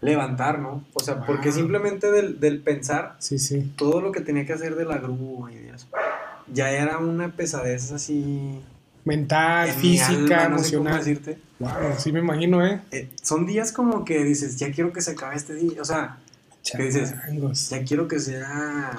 [0.00, 0.84] levantar, ¿no?
[0.94, 1.58] O sea, porque Wow.
[1.58, 3.72] simplemente del, del pensar Sí, sí.
[3.76, 5.88] todo lo que tenía que hacer de la grúa y de eso,
[6.52, 8.60] ya era una pesadez así.
[9.08, 10.98] Mental, en física, alma, no sé cómo emocional.
[10.98, 11.38] decirte.
[11.58, 12.80] Wow, sí me imagino, ¿eh?
[12.92, 16.18] Eh, son días como que dices, ya quiero que se acabe este día, o sea,
[16.76, 17.14] ¿Qué dices?
[17.70, 18.90] Ya quiero que sea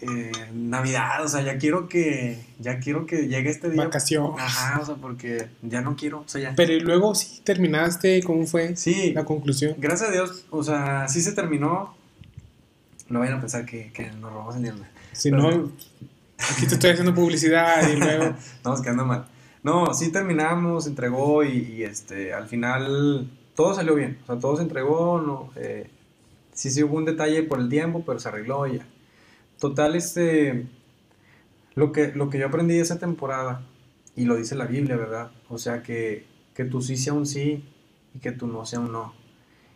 [0.00, 3.84] eh, Navidad, o sea, ya quiero que ya quiero que llegue este día.
[3.84, 4.36] Vacaciones.
[4.40, 6.54] Ajá, o sea, porque ya no quiero, o sea, ya.
[6.56, 9.74] Pero y luego sí terminaste, ¿cómo fue Sí, la conclusión?
[9.78, 11.94] gracias a Dios, o sea, sí se terminó.
[13.08, 14.78] No vayan a pensar que, que nos robamos el dinero.
[15.12, 15.72] Si Pero- no,
[16.50, 18.34] aquí te estoy haciendo publicidad y luego.
[18.56, 19.26] Estamos quedando mal.
[19.62, 24.18] No, sí terminamos, entregó y, este, al final todo salió bien.
[24.22, 25.88] O sea, todo se entregó, no, eh,
[26.52, 28.86] sí, sí hubo un detalle por el tiempo, pero se arregló ya.
[29.60, 30.66] Total, este,
[31.74, 33.62] lo que, lo que yo aprendí esa temporada,
[34.16, 35.30] y lo dice la Biblia, ¿verdad?
[35.48, 37.64] O sea, que, que tu sí sea un sí
[38.14, 39.14] y que tu no sea un no.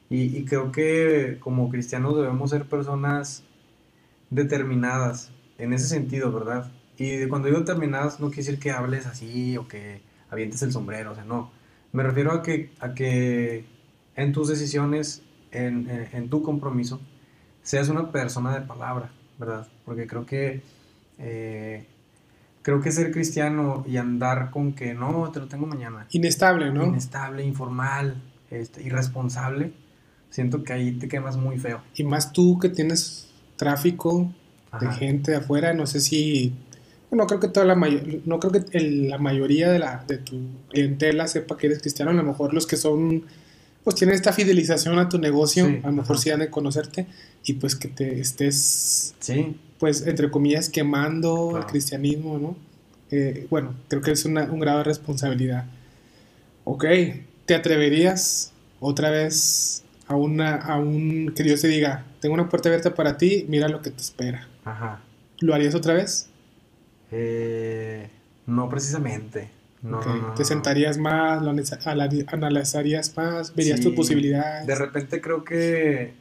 [0.08, 3.42] Y creo que como cristianos debemos ser personas
[4.30, 6.70] determinadas en ese sentido, ¿verdad?
[6.98, 11.12] Y cuando digo determinadas no quiere decir que hables así o que avientes el sombrero,
[11.12, 11.50] o sea, no.
[11.92, 13.64] Me refiero a que, a que
[14.16, 17.00] en tus decisiones, en, en- en tu compromiso,
[17.62, 19.66] seas una persona de palabra, ¿verdad?
[19.84, 20.62] Porque creo que
[21.18, 21.86] eh,
[22.62, 26.84] creo que ser cristiano y andar con que no, te lo tengo mañana, Inestable, ¿no?
[26.86, 29.72] inestable, informal, este, irresponsable,
[30.30, 31.80] siento que ahí te quemas muy feo.
[31.94, 34.32] Y más tú que tienes tráfico
[34.80, 36.52] de gente de afuera, no sé si.
[37.10, 37.74] No creo que toda la
[38.24, 40.38] no creo que el- la mayoría de, la, de tu
[40.70, 42.10] clientela sepa que eres cristiano.
[42.10, 43.22] A lo mejor los que son,
[43.84, 47.06] pues tienen esta fidelización a tu negocio, Sí, a lo mejor sí han de conocerte
[47.44, 52.56] y pues que te estés, Sí, pues entre comillas, quemando el cristianismo, ¿no?
[53.12, 55.64] Eh, bueno, creo que es una- un grado de responsabilidad.
[56.64, 56.84] Ok,
[57.46, 62.68] ¿te atreverías otra vez a, una, a un, que Dios te diga, tengo una puerta
[62.68, 64.48] abierta para ti, mira lo que te espera?
[64.66, 65.00] Ajá.
[65.40, 66.28] ¿Lo harías otra vez?
[67.10, 68.08] Eh,
[68.46, 69.50] no precisamente.
[69.82, 73.94] No, Ok, no, no, ¿Te sentarías más, lo analiza- anali- analizarías más, verías Sí, tus
[73.94, 74.66] posibilidades?
[74.66, 76.14] De repente creo que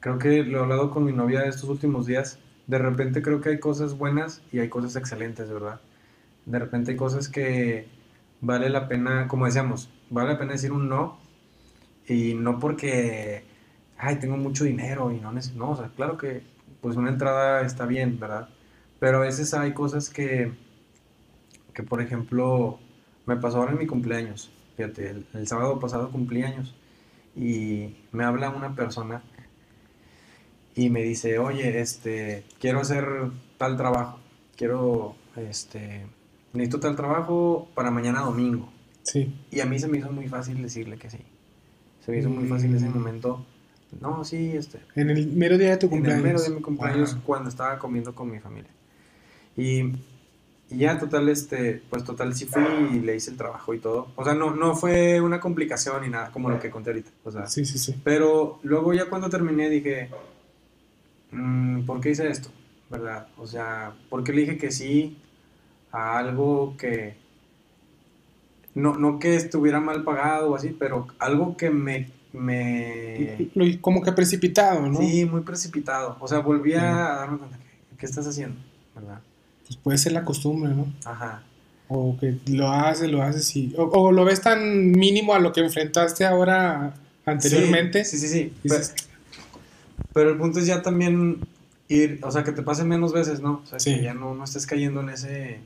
[0.00, 2.38] creo que lo he hablado con mi novia estos últimos días.
[2.66, 5.80] De repente creo que hay cosas buenas y hay cosas excelentes, ¿verdad?
[6.46, 7.88] De repente hay cosas que
[8.40, 11.18] vale la pena, como decíamos, vale la pena decir un no
[12.06, 13.44] y no porque
[13.98, 16.42] ay, tengo mucho dinero y no neces- no, o sea, claro que
[16.80, 18.48] pues una entrada está bien, ¿verdad?
[18.98, 20.52] Pero a veces hay cosas que
[21.74, 22.78] que por ejemplo
[23.26, 24.50] me pasó ahora en mi cumpleaños.
[24.76, 26.74] Fíjate, el, el sábado pasado cumplí años
[27.36, 29.22] y me habla una persona
[30.74, 33.06] y me dice, oye, este, quiero hacer
[33.58, 34.18] tal trabajo,
[34.56, 36.06] quiero, este,
[36.52, 38.72] necesito tal trabajo para mañana domingo.
[39.02, 41.18] Sí, Y a mí se me hizo muy fácil decirle que sí.
[42.04, 42.94] Se me hizo muy fácil ese Mm.
[42.94, 43.44] momento.
[44.00, 46.22] No, sí, este, en el mero día de tu en el cumpleaños.
[46.24, 48.70] mero de mi cumpleaños cuando estaba comiendo con mi familia.
[49.56, 49.80] Y,
[50.70, 54.12] y ya total, este, pues total sí fui y le hice el trabajo y todo.
[54.16, 57.10] O sea, no, no fue una complicación ni nada, como lo que conté ahorita.
[57.24, 58.00] O sea, Sí, sí, sí.
[58.04, 60.08] pero luego ya cuando terminé dije,
[61.32, 62.50] "Mm, ¿por qué hice esto?
[62.90, 63.28] ¿Verdad?
[63.38, 65.18] O sea, ¿por qué le dije que sí
[65.92, 67.16] a algo que...
[68.74, 72.10] No, no que estuviera mal pagado o así, pero algo que me...
[72.32, 73.48] me
[73.80, 74.98] Como que precipitado, ¿no?
[74.98, 76.16] Sí, muy precipitado.
[76.20, 78.56] O sea, volví a darme cuenta que, ¿qué estás haciendo?
[78.94, 79.20] ¿Verdad?
[79.66, 80.92] Pues puede ser la costumbre, ¿no?
[81.04, 81.42] Ajá.
[81.88, 83.74] O que lo haces, lo haces y...
[83.76, 86.94] O, o lo ves tan mínimo a lo que enfrentaste ahora
[87.26, 88.04] anteriormente.
[88.04, 88.52] Sí, sí, sí.
[88.62, 88.94] Pero, dices,
[90.12, 91.38] pero el punto es ya también
[91.88, 93.60] ir, o sea, que te pase menos veces, ¿no?
[93.64, 93.96] O sea, Sí.
[93.96, 95.58] que ya no, no estés cayendo en ese,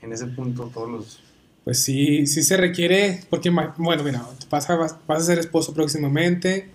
[0.00, 1.22] en ese punto todos los...
[1.68, 6.66] Pues sí, sí se requiere, porque, bueno, mira, vas a, vas a ser esposo próximamente,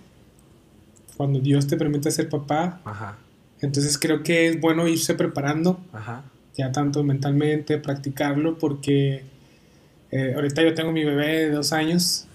[1.16, 3.18] cuando Dios te permite ser papá, Ajá,
[3.60, 6.22] entonces creo que es bueno irse preparando, ajá.
[6.56, 9.24] ya tanto mentalmente, practicarlo, porque
[10.12, 12.26] eh, ahorita yo tengo mi bebé de dos años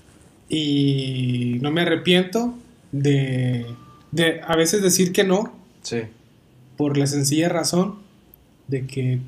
[0.49, 2.55] y no me arrepiento
[2.91, 3.67] de,
[4.11, 6.01] de a veces decir que no, Sí.
[6.75, 7.99] por la sencilla razón
[8.67, 9.19] de que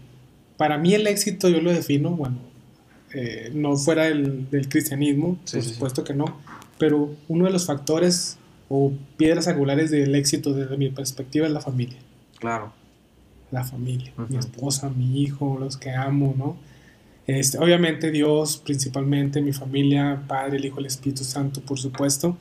[0.58, 2.51] para mí el éxito yo lo defino, bueno,
[3.14, 5.74] eh, no fuera del, del cristianismo, Sí, por sí.
[5.74, 6.26] supuesto que no,
[6.78, 8.38] pero uno de los factores
[8.70, 11.98] o piedras angulares del éxito desde mi perspectiva es la familia.
[12.40, 12.74] Claro.
[13.52, 16.56] La familia, mi esposa, mi hijo, los que amo, ¿no?
[17.28, 22.38] Este, obviamente Dios, principalmente mi familia, Padre, el Hijo, el Espíritu Santo, por supuesto,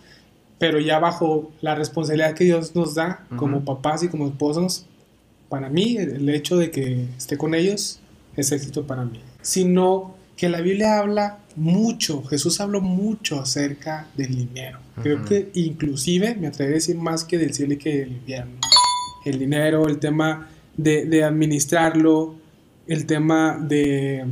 [0.58, 4.86] pero ya bajo la responsabilidad que Dios nos da como papás y como esposos,
[5.48, 8.00] para mí el hecho de que esté con ellos
[8.36, 9.20] es éxito para mí.
[9.42, 14.78] Sino que la Biblia habla mucho, Jesús habló mucho acerca del dinero.
[15.02, 18.56] Creo que inclusive me atrevería a decir más que del cielo y que del infierno.
[19.26, 22.36] El dinero, el tema de, de administrarlo,
[22.86, 24.24] el tema de,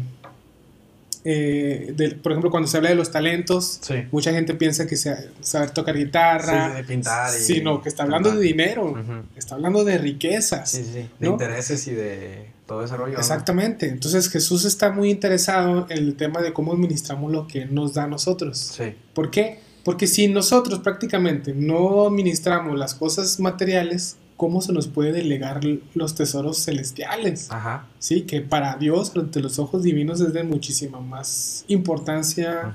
[1.24, 3.94] eh, de- por ejemplo, cuando se habla de los talentos, Sí.
[4.10, 7.42] mucha gente piensa que se- saber tocar Sí, guitarra, de pintar y...
[7.42, 8.94] sino que está hablando de dinero,
[9.36, 10.70] está hablando de riquezas.
[10.70, 11.08] Sí, sí, sí.
[11.18, 11.32] De ¿no?
[11.32, 13.14] intereses y de todo ese rollo.
[13.14, 13.18] ¿no?
[13.18, 13.88] Exactamente.
[13.88, 18.04] Entonces Jesús está muy interesado en el tema de cómo administramos lo que nos da
[18.04, 18.58] a nosotros.
[18.58, 18.94] Sí.
[19.14, 19.58] ¿Por qué?
[19.84, 25.62] Porque si nosotros prácticamente no administramos las cosas materiales, ¿cómo se nos puede delegar
[25.94, 27.50] los tesoros celestiales?
[27.50, 27.86] Ajá.
[27.98, 32.74] Sí, que para Dios, ante los ojos divinos, es de muchísima más importancia,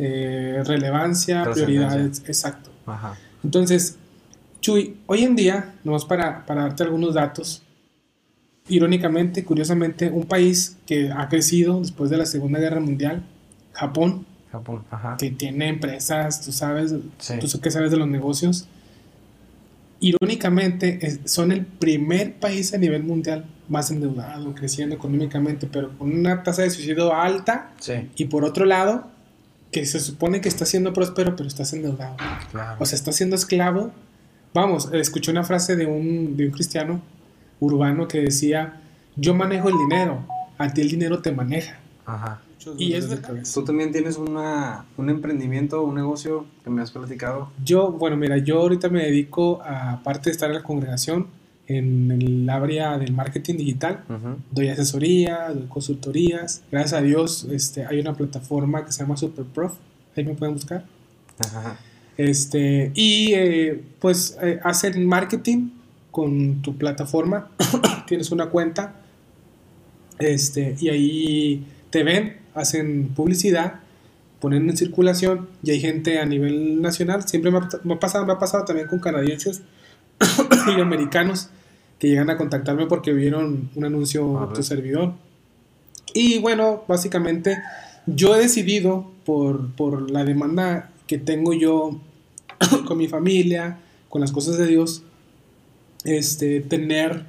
[0.00, 2.24] eh, relevancia, prioridades.
[2.26, 2.70] Exacto.
[2.86, 3.16] Ajá.
[3.44, 3.96] Entonces,
[4.60, 7.62] Chuy, hoy en día, nomás para, para darte algunos datos,
[8.68, 13.22] irónicamente, curiosamente, un país que ha crecido después de la Segunda Guerra Mundial,
[13.72, 14.84] Japón, Japón.
[14.90, 15.16] Ajá.
[15.18, 17.34] que tiene empresas, tú sabes, Sí.
[17.38, 18.66] tú que sabes de los negocios,
[20.00, 26.12] irónicamente es- son el primer país a nivel mundial más endeudado, creciendo económicamente, pero con
[26.12, 28.08] una tasa de suicidio alta Sí.
[28.16, 29.08] y por otro lado,
[29.72, 32.16] que se supone que está siendo próspero, pero estás endeudado.
[32.50, 32.76] Claro.
[32.80, 33.90] O sea, está siendo esclavo.
[34.54, 37.02] Vamos, escuché una frase de un, de un cristiano
[37.60, 38.80] urbano que decía,
[39.16, 40.24] yo manejo el dinero,
[40.58, 41.78] a ti el dinero te maneja.
[42.06, 42.42] Ajá.
[42.76, 43.34] Y es verdad.
[43.54, 47.50] Tú también tienes una, un emprendimiento, un negocio que me has platicado.
[47.64, 51.28] Yo, bueno, mira, yo ahorita me dedico, a, aparte de estar en la congregación,
[51.66, 54.02] en el área del marketing digital,
[54.50, 56.62] doy asesoría, doy consultorías.
[56.72, 59.74] Gracias a Dios este, hay una plataforma que se llama SuperProf,
[60.16, 60.84] ahí me pueden buscar.
[61.38, 61.78] Ajá.
[62.16, 65.68] Este, y eh, pues eh, hacen marketing
[66.18, 67.48] con tu plataforma,
[68.08, 68.96] tienes una cuenta,
[70.18, 73.74] este, y ahí te ven, hacen publicidad,
[74.40, 78.26] ponen en circulación, y hay gente a nivel nacional, siempre me ha, me ha pasado,
[78.26, 79.62] me ha pasado también con canadienses
[80.76, 81.50] y americanos
[82.00, 85.12] que llegan a contactarme porque vieron un anuncio A de tu servidor.
[86.14, 87.58] Y bueno, básicamente
[88.06, 92.00] yo he decidido por, por la demanda que tengo yo
[92.88, 93.78] con mi familia,
[94.08, 95.04] con las cosas de Dios,
[96.04, 97.24] este, tener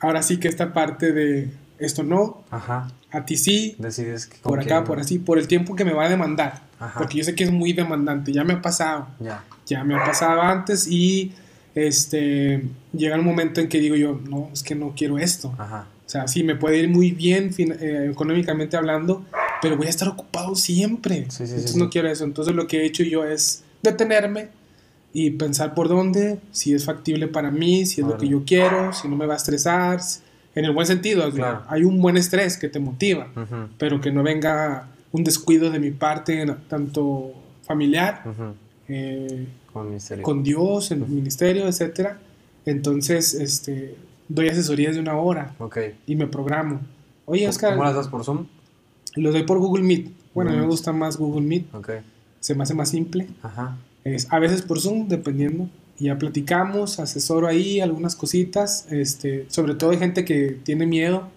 [0.00, 2.90] ahora sí que esta parte de esto no, Ajá.
[3.10, 5.92] a ti sí, Decides que por acá, quién- por así, por el tiempo que me
[5.92, 6.62] va a demandar.
[6.78, 6.98] Ajá.
[6.98, 9.44] Porque yo sé que es muy demandante, ya me ha pasado, Ya.
[9.66, 11.32] ya me ha pasado antes y
[11.74, 15.54] este, llega el momento en que digo yo, no, es que no quiero esto.
[15.58, 15.86] Ajá.
[16.06, 19.24] O sea, sí, me puede ir muy bien eh, económicamente hablando,
[19.62, 21.26] pero voy a estar ocupado siempre.
[21.28, 21.78] Sí, sí, sí, Entonces sí.
[21.78, 22.24] no quiero eso.
[22.24, 24.48] Entonces lo que he hecho yo es detenerme
[25.12, 28.92] y pensar por dónde, si es factible para mí, si es lo que yo quiero,
[28.92, 30.00] si no me va a estresar,
[30.54, 31.30] en el buen sentido.
[31.32, 31.62] Claro.
[31.68, 33.68] Hay un buen estrés que te motiva, Ujú.
[33.78, 37.32] pero que no venga un descuido de mi parte, tanto
[37.66, 38.54] familiar, Ujú.
[38.88, 42.18] eh, Con con Dios, en el ministerio, etcétera.
[42.66, 43.96] Entonces, este,
[44.28, 45.78] doy asesorías de una hora Ok.
[46.06, 46.80] y me programo.
[47.24, 48.46] Oye, ¿Cómo Oscar, las das por Zoom?
[49.16, 50.10] lo doy por Google Meet.
[50.34, 51.90] Bueno, a mí me gusta más Google Meet, Ok.
[52.40, 53.28] se me hace más simple.
[53.42, 53.76] Ajá.
[54.04, 55.68] Es, a veces por Zoom, dependiendo.
[55.98, 58.86] Y Ya platicamos, asesoro ahí algunas cositas.
[58.90, 61.28] Este, sobre todo hay gente que tiene miedo.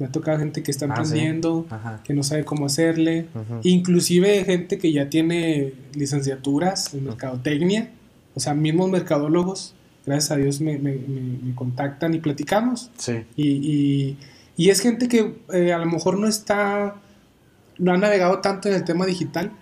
[0.00, 2.00] Me ha tocado gente que está Ah, sí.
[2.02, 3.26] que no sabe cómo hacerle.
[3.34, 3.60] Ujú.
[3.62, 7.90] Inclusive gente que ya tiene licenciaturas en mercadotecnia.
[8.34, 9.74] O sea, mismos mercadólogos.
[10.04, 12.90] Gracias a Dios me, me- me- me contactan y platicamos.
[12.98, 13.22] Sí.
[13.36, 14.18] Y, y-
[14.56, 16.96] y es gente que eh, a lo mejor no está,
[17.78, 19.52] no ha navegado tanto en el tema digital,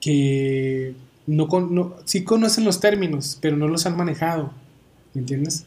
[0.00, 0.94] que
[1.26, 4.50] no, con- no sí conocen los términos, pero no los han manejado,
[5.14, 5.64] ¿me entiendes?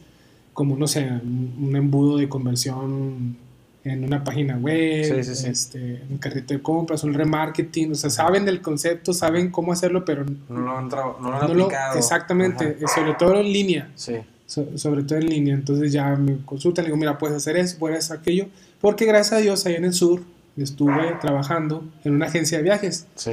[0.53, 3.37] Como, no sé, un, embudo de conversión
[3.85, 5.47] en una página web, Sí, sí, sí.
[5.49, 10.03] Este, un carrito de compras, un remarketing, o sea, saben del concepto, saben cómo hacerlo,
[10.03, 11.97] pero No lo han, no lo han no lo, aplicado.
[11.97, 12.73] exactamente, Ajá.
[12.73, 14.15] eh, sobre todo en línea Sí.
[14.45, 15.53] so- sobre todo en línea.
[15.55, 18.47] Entonces ya me consultan, digo, mira, puedes hacer eso, puedes hacer aquello,
[18.81, 20.21] porque gracias a Dios allá en el sur
[20.57, 23.31] estuve trabajando en una agencia de viajes Sí.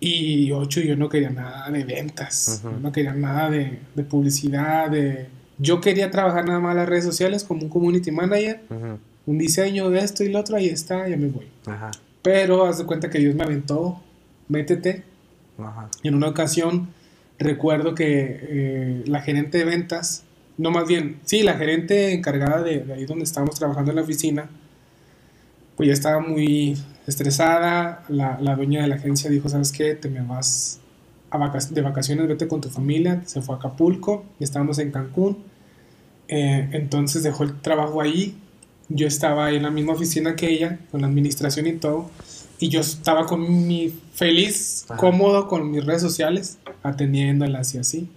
[0.00, 5.26] Y ocho, yo no quería nada de ventas, no quería nada de, de publicidad, de...
[5.58, 8.60] Yo quería trabajar nada más en las redes sociales como un community manager,
[9.26, 11.46] un diseño de esto y lo otro, ahí está, ya me voy.
[11.66, 11.90] Ajá.
[12.22, 14.00] Pero haz de cuenta que Dios me aventó,
[14.48, 15.02] métete,
[15.58, 15.90] Ajá.
[16.04, 16.88] en una ocasión
[17.38, 20.24] recuerdo que eh, la gerente de ventas,
[20.56, 24.02] no más bien, sí, la gerente encargada de, de ahí donde estábamos trabajando en la
[24.02, 24.48] oficina,
[25.76, 26.76] pues ya estaba muy
[27.10, 29.94] estresada, la, la dueña de la agencia dijo, ¿sabes qué?
[29.94, 30.80] Te me vas
[31.30, 34.90] a vaca- de vacaciones, vete con tu familia, se fue a Acapulco, y estábamos en
[34.90, 35.38] Cancún,
[36.30, 38.34] Eh, entonces dejó el trabajo ahí,
[38.90, 42.10] yo estaba ahí en la misma oficina que ella, con la administración y todo,
[42.60, 45.00] y yo estaba con mi feliz, Ajá.
[45.00, 48.08] cómodo con mis redes sociales, atendiéndolas y así,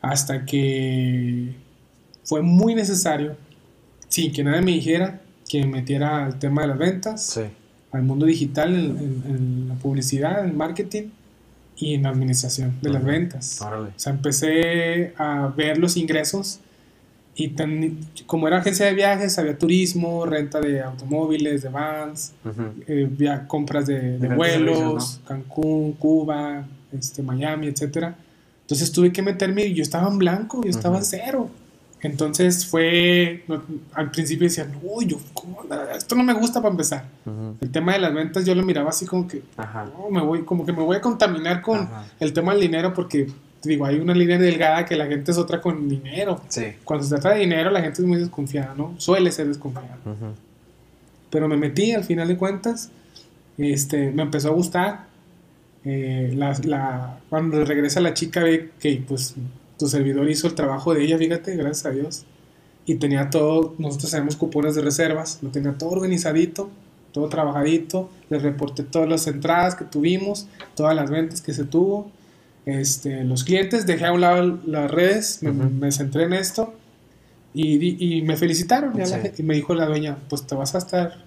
[0.00, 1.54] hasta que
[2.24, 3.36] fue muy necesario,
[4.08, 7.42] sin que nadie me dijera, que me metiera al tema de las ventas, Sí.
[7.94, 11.04] Al mundo digital, en, en- en la publicidad, en el marketing
[11.76, 13.60] y en la administración de las ventas.
[13.62, 16.60] O sea, empecé a ver los ingresos
[17.36, 22.62] y tan- como era agencia de viajes, había turismo, renta de automóviles, de vans, Ujú.
[22.86, 28.16] eh, via- compras de, de vuelos, servicios, Cancún, Cuba, este, Miami, etcétera.
[28.62, 31.50] Entonces tuve que meterme y yo estaba en blanco, yo estaba en cero.
[32.04, 33.44] Entonces fue,
[33.94, 35.62] al principio decía, no, yo, ¿cómo?
[35.96, 37.06] esto no me gusta para empezar.
[37.60, 39.86] El tema de las ventas yo lo miraba así como que, Ajá.
[39.86, 42.04] no, me voy, como que me voy a contaminar con Ajá.
[42.20, 43.26] el tema del dinero porque,
[43.62, 46.42] digo, hay una línea delgada que la gente es otra con dinero.
[46.48, 46.74] Sí.
[46.84, 48.94] Cuando se trata de dinero la gente es muy desconfiada, ¿no?
[48.98, 49.96] Suele ser desconfiada.
[50.04, 50.34] Ujú.
[51.30, 52.90] Pero me metí al final de cuentas,
[53.56, 55.06] este, me empezó a gustar.
[55.86, 59.34] Eh, la, la- cuando regresa la chica ve que pues
[59.78, 62.24] tu servidor hizo el trabajo de ella, fíjate, gracias a Dios.
[62.86, 66.70] Y tenía todo, nosotros tenemos cupones de reservas, lo tenía todo organizadito,
[67.12, 72.10] todo trabajadito, le reporté todas las entradas que tuvimos, todas las ventas que se tuvo,
[72.66, 75.70] este, los clientes, dejé a un lado las redes, me, Ujú.
[75.70, 76.74] me centré en esto
[77.54, 78.96] y, y me felicitaron.
[78.98, 79.16] la Sí.
[79.38, 81.23] y me dijo la dueña, pues te vas a estar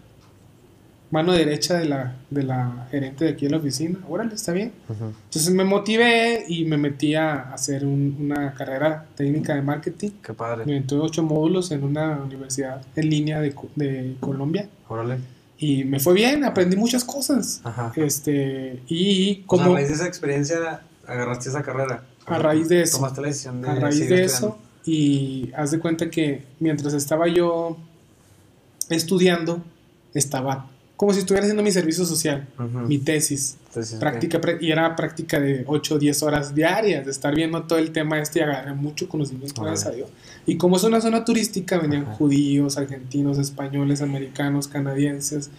[1.10, 4.00] mano derecha de la, de la gerente de aquí en la oficina.
[4.10, 4.74] Órale, está bien.
[4.90, 10.10] Entonces me motivé y me metí a hacer un- una carrera técnica de marketing.
[10.22, 10.66] Qué padre.
[10.66, 14.68] Me tuve ocho módulos en una universidad en línea de, de Colombia.
[14.90, 15.18] Órale.
[15.60, 17.62] Y me fue bien, aprendí muchas cosas.
[17.64, 17.92] Ajá.
[17.96, 22.04] Este, y Como como a raíz de esa experiencia agarraste esa carrera.
[22.26, 22.98] A raíz de eso.
[22.98, 24.48] Tomaste la decisión de a raíz de estudiando.
[24.48, 27.78] eso, y haz de cuenta que mientras estaba yo
[28.90, 29.64] estudiando,
[30.14, 32.48] estaba como si estuviera haciendo mi servicio social,
[32.88, 33.56] mi tesis.
[33.68, 37.62] Entonces, práctica prá- y era práctica de 8 o 10 horas diarias de estar viendo
[37.64, 40.10] todo el tema este y agarré mucho conocimiento gracias a Dios.
[40.48, 45.52] Y como es una zona turística venían judíos argentinos españoles americanos canadienses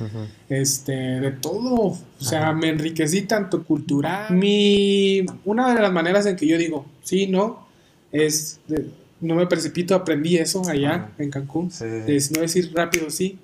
[0.48, 1.74] este de todo.
[1.74, 4.34] O sea me enriquecí tanto cultural.
[4.34, 7.66] Mi una de las maneras en que yo digo sí no
[8.12, 11.70] es de- no me precipito aprendí eso allá en Cancún
[12.06, 13.38] Sí, es no decir rápido sí.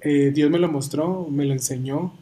[0.00, 2.12] Eh, Dios me lo mostró, me lo enseñó,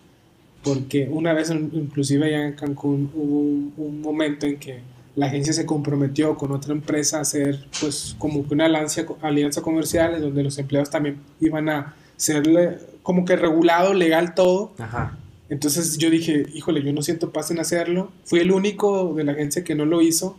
[0.63, 4.81] porque una vez, in- inclusive allá en Cancún, hubo un, un momento en que
[5.15, 9.63] la agencia se comprometió con otra empresa a hacer, pues, como que una alianza, alianza
[9.63, 14.73] comercial, en donde los empleados también iban a ser como que regulado, legal todo.
[14.79, 15.17] Ajá.
[15.49, 18.11] Entonces yo dije, híjole, yo no siento paz en hacerlo.
[18.25, 20.37] Fui el único de la agencia que no lo hizo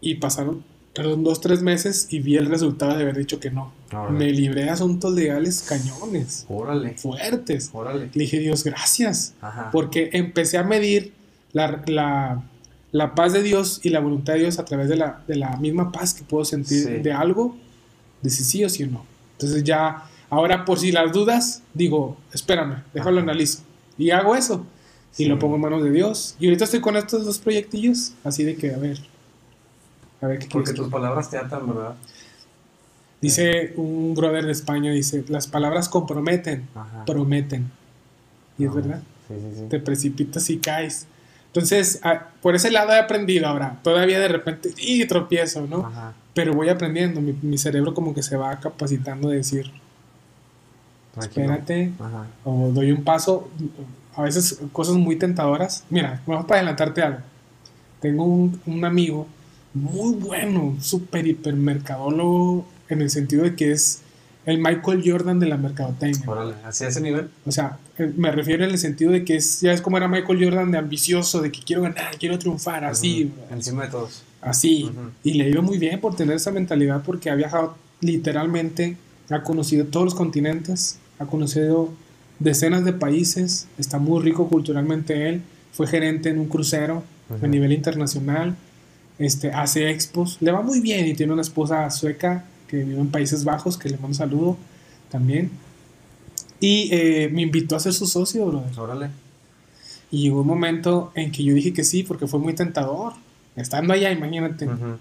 [0.00, 0.62] y pasaron,
[0.94, 3.72] perdón, dos, tres meses y vi el resultado de haber dicho que no.
[3.92, 4.18] Órale.
[4.18, 6.94] Me libré de asuntos legales cañones, Órale.
[6.96, 7.70] fuertes.
[7.72, 8.10] Órale.
[8.14, 9.70] Le dije, Dios, gracias, Ajá.
[9.72, 11.12] porque empecé a medir
[11.52, 12.42] la, la,
[12.92, 15.56] la paz de Dios y la voluntad de Dios a través de la, de la
[15.56, 16.90] misma paz que puedo sentir Sí.
[17.02, 17.56] de algo,
[18.22, 19.04] de si sí o si no.
[19.32, 23.30] Entonces ya, ahora por si las dudas, digo, espérame, déjalo Ajá.
[23.30, 23.60] analizo.
[23.98, 24.64] Y hago eso.
[25.16, 25.24] Y Sí.
[25.26, 26.34] lo pongo en manos de Dios.
[26.40, 28.98] Y ahorita estoy con estos dos proyectillos, así de que, a ver,
[30.24, 31.94] a ver qué Porque tus palabras te atan, ¿verdad?
[33.20, 37.04] Dice un brother de España, dice, las palabras comprometen, Ajá.
[37.06, 37.70] prometen.
[38.58, 39.64] Y es Ah, verdad, Sí, sí, sí.
[39.70, 41.06] te precipitas y caes.
[41.46, 43.78] Entonces, ah, por ese lado he aprendido ahora.
[43.82, 45.86] Todavía de repente, y tropiezo, ¿no?
[45.86, 46.12] Ajá.
[46.34, 47.20] Pero voy aprendiendo.
[47.20, 49.70] Mi, mi cerebro como que se va capacitando de decir,
[51.14, 51.44] Tranquilo.
[51.46, 52.26] espérate, Ajá.
[52.44, 53.48] o doy un paso.
[54.16, 55.84] A veces cosas muy tentadoras.
[55.90, 57.20] Mira, vamos para adelantarte algo.
[58.00, 59.26] Tengo un, un amigo
[59.74, 64.00] muy bueno, súper hipermercadólogo, en el sentido de que es
[64.46, 66.28] el Michael Jordan de la mercadotecnia.
[66.28, 66.54] Órale.
[66.64, 67.30] ¿Hacia ese nivel?
[67.46, 70.06] O sea, eh, me refiero en el sentido de que es, ya es como era
[70.06, 73.32] Michael Jordan de ambicioso, de que quiero ganar, quiero triunfar, así.
[73.50, 74.22] Encima de todos.
[74.40, 74.90] así.
[75.22, 78.96] Y le ido muy bien por tener esa mentalidad porque ha viajado literalmente,
[79.30, 81.90] ha conocido todos los continentes, ha conocido
[82.38, 85.42] decenas de países, está muy rico culturalmente él,
[85.72, 87.02] fue gerente en un crucero
[87.42, 88.54] a nivel internacional,
[89.18, 93.10] este, hace expos, le va muy bien y tiene una esposa sueca que vive en
[93.10, 94.56] Países Bajos, que le mando un saludo
[95.10, 95.50] también.
[96.60, 98.78] Y eh, me invitó a ser su socio, brother.
[98.78, 99.10] Órale.
[100.10, 103.14] Y llegó un momento en que yo dije que sí, porque fue muy tentador.
[103.56, 104.66] Estando allá, imagínate.
[104.66, 104.98] Ujú.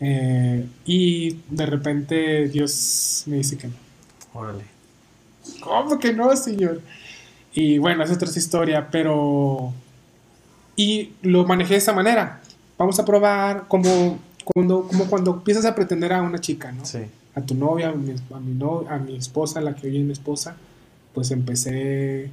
[0.00, 3.74] Eh, y de repente Dios me dice que no.
[4.32, 4.64] Órale.
[5.60, 6.80] ¿Cómo que no, señor?
[7.52, 9.72] Y bueno, es otra historia, pero...
[10.76, 12.40] Y lo manejé de esta manera.
[12.80, 16.82] Vamos a probar como cuando, como cuando empiezas a pretender a una chica, ¿no?
[16.86, 17.00] Sí.
[17.34, 20.04] A tu novia, a mi, a mi, no- a mi esposa, la que hoy es
[20.06, 20.56] mi esposa,
[21.12, 22.30] pues empecé...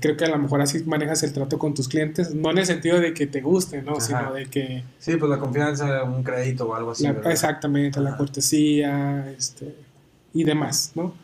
[0.00, 2.66] creo que a lo mejor así manejas el trato con tus clientes, no en el
[2.66, 3.92] sentido de que te guste, ¿no?
[3.92, 4.00] Ajá.
[4.00, 4.82] Sino de que...
[4.98, 7.06] Sí, pues la confianza, un crédito o algo así.
[7.06, 9.76] Exactamente, la cortesía este,
[10.34, 11.14] y demás, ¿no?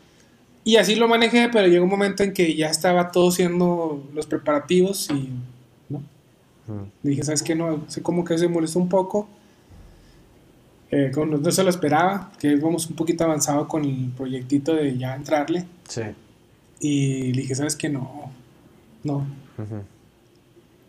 [0.63, 4.27] Y así lo manejé, pero llegó un momento en que ya estaba todo siendo los
[4.27, 5.29] preparativos y,
[7.03, 7.55] Dije, ¿sabes qué?
[7.55, 9.27] No, sé como que se molestó un poco.
[10.91, 14.97] Eh, como no, se lo esperaba, que vamos un poquito avanzado con el proyectito de
[14.97, 15.65] ya entrarle.
[15.87, 16.01] Sí.
[16.79, 17.89] Y le dije, ¿sabes qué?
[17.89, 18.31] No,
[19.03, 19.27] no.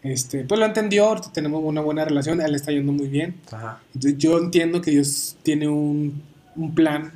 [0.03, 3.37] Este, pues lo entendió, tenemos una buena relación, él está yendo muy bien.
[3.53, 3.81] Ajá.
[3.95, 6.23] Entonces yo entiendo que Dios tiene un,
[6.57, 7.13] un plan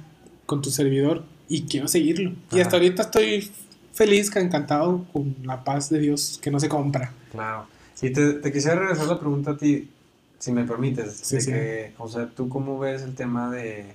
[0.47, 2.33] con tu servidor y quiero seguirlo.
[2.53, 3.51] Y hasta ahorita estoy
[3.93, 7.13] feliz, encantado con la paz de Dios que no se compra.
[7.33, 7.67] Claro.
[8.03, 9.91] Y te, te quisiera regresar la pregunta a ti,
[10.39, 11.17] si me permites.
[11.17, 11.51] Sí, de sí.
[11.51, 13.95] que, o sea, ¿tú cómo ves el tema de...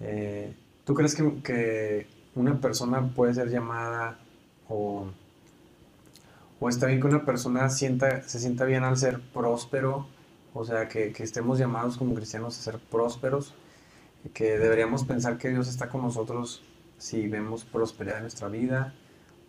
[0.00, 0.52] eh,
[0.84, 4.18] ¿Tú crees que, que una persona puede ser llamada
[4.68, 5.06] o,
[6.60, 10.06] o está bien que una persona sienta, se sienta bien al ser próspero?
[10.54, 13.54] O sea, que, que estemos llamados como cristianos a ser prósperos,
[14.32, 16.62] que deberíamos pensar que Dios está con nosotros
[16.96, 18.94] si vemos prosperidad en nuestra vida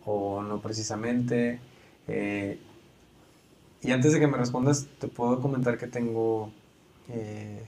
[0.04, 1.58] o no precisamente.
[2.06, 2.60] Eh,
[3.82, 6.50] y antes de que me respondas, te puedo comentar que tengo,
[7.08, 7.66] eh,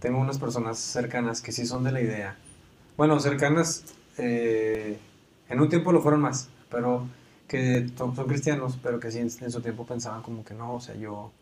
[0.00, 2.36] tengo unas personas cercanas que sí son de la idea.
[2.96, 3.84] Bueno, cercanas,
[4.18, 4.98] eh,
[5.48, 7.06] en un tiempo lo fueron más, pero
[7.48, 10.80] que son cristianos, pero que sí en, en su tiempo pensaban como que no, o
[10.80, 11.32] sea, yo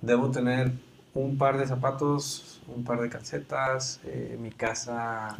[0.00, 0.72] debo tener
[1.14, 5.36] un par de zapatos, un par de calcetas, eh, mi casa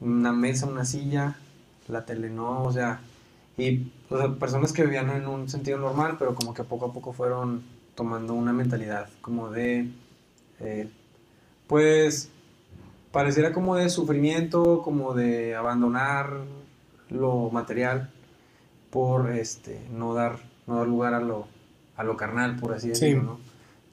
[0.00, 1.36] una mesa, una silla,
[1.88, 3.00] la tele no, o sea,
[3.56, 6.92] y o sea, personas que vivían en un sentido normal, pero como que poco a
[6.92, 7.62] poco fueron
[7.94, 9.88] tomando una mentalidad como de,
[10.60, 10.88] eh,
[11.66, 12.30] pues,
[13.10, 16.38] pareciera como de sufrimiento, como de abandonar
[17.10, 18.10] lo material
[18.90, 21.46] por este, no dar, no dar lugar a lo,
[21.96, 23.06] a lo carnal, por así Sí.
[23.06, 23.38] decirlo, ¿no?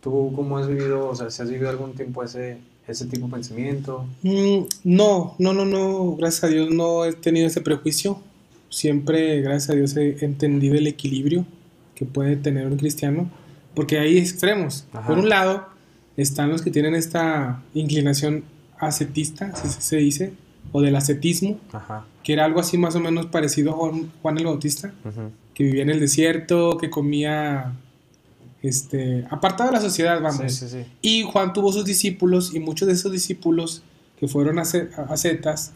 [0.02, 3.34] ¿Tú cómo has vivido, o sea, si has vivido algún tiempo ese, ese tipo de
[3.34, 4.06] pensamiento?
[4.24, 8.22] Mm, no, no, no, no, gracias a Dios no he tenido ese prejuicio.
[8.70, 11.46] Siempre, gracias a Dios, he entendido el equilibrio
[11.96, 13.30] que puede tener un cristiano,
[13.76, 14.86] porque hay extremos.
[14.94, 15.08] Ajá.
[15.08, 15.68] Por un lado,
[16.18, 18.44] están los que tienen esta inclinación
[18.78, 20.34] ascetista, si se dice,
[20.72, 22.06] o del ascetismo, Ajá.
[22.24, 24.94] que era algo así más o menos parecido a Juan, Juan el Bautista,
[25.54, 27.74] que vivía en el desierto, que comía,
[28.62, 30.54] este, apartado de la sociedad, vamos.
[30.54, 30.86] Sí, sí, sí.
[31.02, 33.84] Y Juan tuvo sus discípulos y muchos de esos discípulos
[34.20, 35.74] que fueron ascetas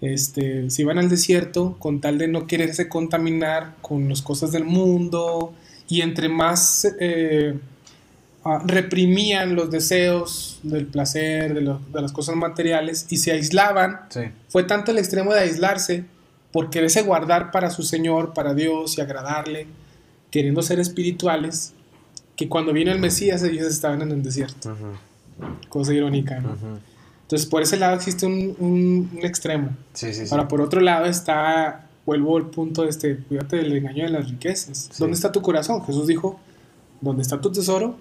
[0.00, 4.64] este, se iban al desierto con tal de no quererse contaminar con las cosas del
[4.64, 5.52] mundo
[5.88, 7.58] y entre más eh,
[8.44, 14.00] ah, reprimían los deseos del placer, de, lo- de las cosas materiales y se aislaban,
[14.10, 14.20] Sí.
[14.48, 16.04] fue tanto el extremo de aislarse
[16.52, 19.66] por quererse guardar para su Señor, para Dios y agradarle,
[20.30, 21.72] queriendo ser espirituales,
[22.36, 24.76] que cuando vino el Mesías ellos estaban en el desierto.
[25.68, 26.56] Cosa irónica, ¿no?
[27.28, 29.76] Entonces, por ese lado existe un, un- un extremo.
[29.92, 30.32] Sí, sí, sí.
[30.32, 34.30] Ahora, por otro lado está, vuelvo al punto de este, cuídate del engaño de las
[34.30, 34.90] riquezas.
[34.98, 35.84] ¿Dónde está tu corazón?
[35.84, 36.40] Jesús dijo,
[37.02, 37.96] donde está tu tesoro,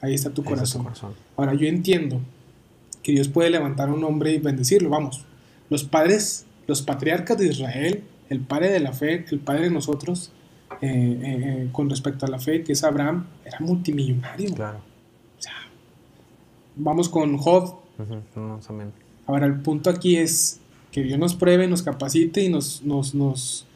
[0.00, 0.80] ahí está tu Ahí está corazón.
[0.80, 1.14] tu corazón.
[1.36, 2.20] Ahora, yo entiendo
[3.02, 4.88] que Dios puede levantar a un hombre y bendecirlo.
[4.88, 5.26] Vamos,
[5.68, 10.32] los padres, los patriarcas de Israel, el padre de la fe, el padre de nosotros,
[10.80, 14.54] eh, eh, eh, con respecto a la fe, que es Abraham, era multimillonario.
[14.54, 14.78] Claro.
[16.76, 17.74] Vamos con Job.
[18.36, 18.92] No, amén.
[19.26, 20.60] Ahora, el punto aquí es
[20.92, 23.66] que Dios nos pruebe, nos capacite y nos, nos, nos,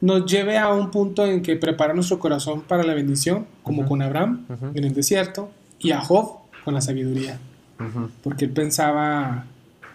[0.00, 3.88] nos lleve a un punto en que prepara nuestro corazón para la bendición, como Ujú.
[3.90, 4.66] con Abraham Ujú.
[4.74, 7.38] en el desierto, y a Job con la sabiduría.
[8.22, 9.44] Porque él pensaba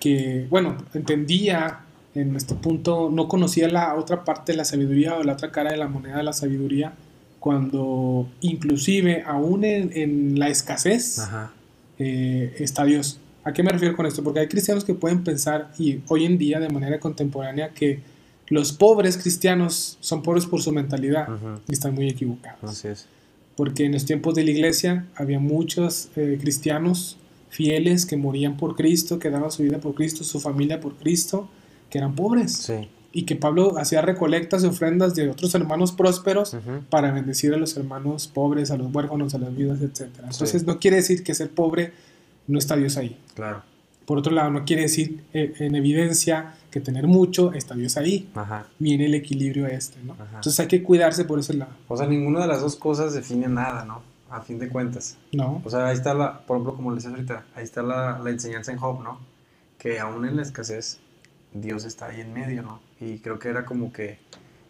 [0.02, 1.80] que, bueno, entendía
[2.16, 5.72] en este punto, no conocía la otra parte de la sabiduría o la otra cara
[5.72, 6.94] de la moneda de la sabiduría,
[7.40, 11.52] cuando inclusive aún en, en la escasez Ajá.
[11.98, 13.22] eh, está Dios.
[13.48, 14.24] ¿A qué me refiero con esto?
[14.24, 18.02] Porque hay cristianos que pueden pensar, y hoy en día de manera contemporánea, que
[18.50, 21.62] los pobres cristianos son pobres por su mentalidad, Ujú.
[21.70, 23.06] y están muy equivocados Así es.
[23.56, 27.18] porque en los tiempos de la iglesia había muchos eh, cristianos
[27.50, 31.50] fieles que morían por Cristo, que daban su vida por Cristo, su familia por Cristo,
[31.90, 32.52] que eran pobres.
[32.54, 32.90] Sí.
[33.14, 36.56] Y que Pablo hacía recolectas y ofrendas de otros hermanos prósperos
[36.90, 40.10] para bendecir a los hermanos pobres, a los huérfanos, a las viudas, etc.
[40.30, 40.68] Entonces Sí.
[40.68, 41.94] no quiere decir que ser pobre
[42.48, 43.20] no está Dios ahí.
[43.36, 43.64] Claro.
[44.06, 48.30] Por otro lado, no quiere decir eh, en evidencia que tener mucho está Dios ahí.
[48.36, 48.68] Ajá.
[48.80, 50.14] Viene el equilibrio este, ¿no?
[50.14, 50.38] Ajá.
[50.38, 53.50] Entonces hay que cuidarse por ese lado, O sea, ninguna de las dos cosas define
[53.50, 54.02] nada, ¿no?
[54.30, 55.18] A fin de cuentas.
[55.34, 55.62] ¿no?
[55.66, 58.30] O sea, ahí está la, por ejemplo, como le decías ahorita, ahí está la, la
[58.30, 59.20] enseñanza en Job, ¿no?
[59.78, 61.00] Que aún en la escasez,
[61.54, 62.80] Dios está ahí en medio, ¿no?
[63.00, 64.20] Y creo que era como que,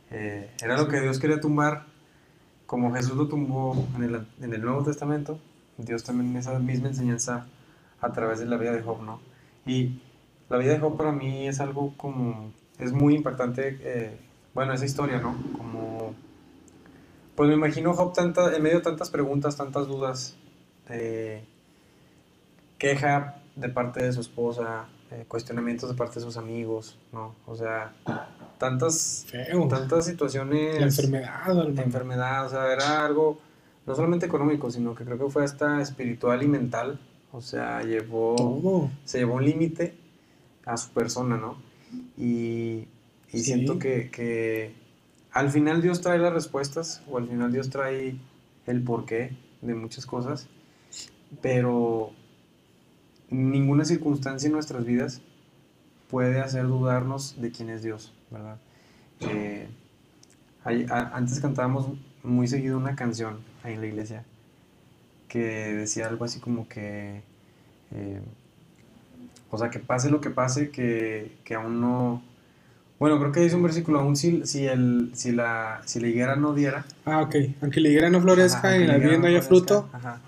[0.10, 1.86] eh, era lo que Dios quería tumbar,
[2.66, 5.40] como Jesús lo tumbó en el, en el Nuevo Testamento,
[5.78, 7.46] Dios también esa misma enseñanza
[8.02, 9.20] a través de la vida de Job, ¿no?
[9.66, 10.02] Y
[10.50, 14.18] la vida de Job para mí es algo como, es muy impactante, eh,
[14.54, 15.36] bueno, esa historia, ¿no?
[15.58, 16.16] Como,
[17.36, 20.36] pues me imagino Job tanta, en medio de tantas preguntas, tantas dudas,
[20.89, 21.43] eh,
[22.78, 27.36] queja de parte de su esposa, eh, cuestionamientos de parte de sus amigos, ¿no?
[27.45, 27.93] O sea,
[28.58, 29.68] tantas, Feo.
[29.68, 31.82] tantas situaciones La enfermedad, hermano.
[31.82, 33.39] enfermedad, o sea, era algo
[33.86, 37.00] no solamente económico, sino que creo que fue hasta espiritual y mental,
[37.38, 38.92] o sea, llevó, Todo.
[39.06, 39.96] se llevó un límite
[40.66, 41.58] a su persona, ¿no?
[42.18, 42.88] Y,
[43.32, 43.44] y Sí.
[43.44, 44.74] siento que, que
[45.32, 48.16] al final Dios trae las respuestas, o al final Dios trae
[48.66, 49.32] el porqué
[49.62, 50.48] de muchas cosas,
[51.42, 52.12] pero
[53.30, 55.22] ninguna circunstancia en nuestras vidas
[56.10, 58.58] puede hacer dudarnos de quién es Dios, ¿verdad?
[59.22, 59.68] Eh,
[60.64, 61.88] hay- a- antes cantábamos
[62.24, 64.24] muy seguido una canción ahí en la iglesia
[65.28, 67.22] que decía algo así como que,
[67.94, 68.22] eh,
[69.50, 72.22] o sea, que pase lo que pase, que, que aún no...
[73.00, 76.36] Bueno, creo que dice un versículo, aún si, si, el, si, la, si la higuera
[76.36, 76.86] no diera...
[77.06, 77.36] Ah, ok.
[77.62, 80.20] Aunque la higuera no florezca Ajá, y la vid no haya fruto, ajá,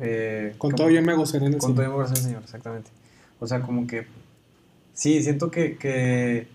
[0.00, 1.92] eh, con como- todo yo me gozaré en el con Señor.
[1.92, 2.90] todo el Señor, exactamente.
[3.38, 4.06] O sea, como que...
[4.94, 6.48] Sí, siento que, que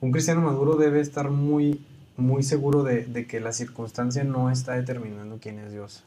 [0.00, 1.84] un cristiano maduro debe estar muy,
[2.16, 6.04] muy seguro de, de que la circunstancia no está determinando quién es Dios